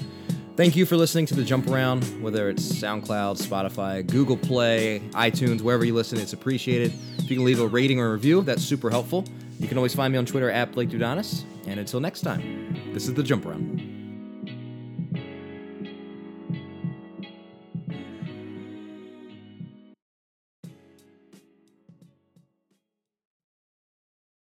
Thank 0.58 0.76
you 0.76 0.86
for 0.86 0.98
listening 0.98 1.28
to 1.28 1.34
the 1.34 1.46
Jump 1.46 1.70
Around, 1.70 2.04
whether 2.22 2.50
it's 2.50 2.62
SoundCloud, 2.62 3.42
Spotify, 3.42 4.06
Google 4.06 4.36
Play, 4.36 5.00
iTunes, 5.12 5.62
wherever 5.62 5.86
you 5.86 5.94
listen, 5.94 6.20
it's 6.20 6.34
appreciated. 6.34 6.92
If 7.20 7.32
you 7.32 7.38
can 7.38 7.46
leave 7.46 7.62
a 7.62 7.68
rating 7.70 8.02
or 8.02 8.12
review, 8.12 8.42
that's 8.42 8.64
super 8.64 8.90
helpful. 8.90 9.24
You 9.62 9.70
can 9.70 9.78
always 9.78 9.96
find 9.96 10.12
me 10.12 10.20
on 10.20 10.26
Twitter 10.26 10.52
at 10.52 10.74
Blake 10.74 10.90
Dudonis. 10.90 11.46
And 11.68 11.80
until 11.80 12.02
next 12.02 12.20
time, 12.20 12.92
this 12.92 13.08
is 13.08 13.14
the 13.14 13.24
Jump 13.24 13.46
Around. 13.46 13.77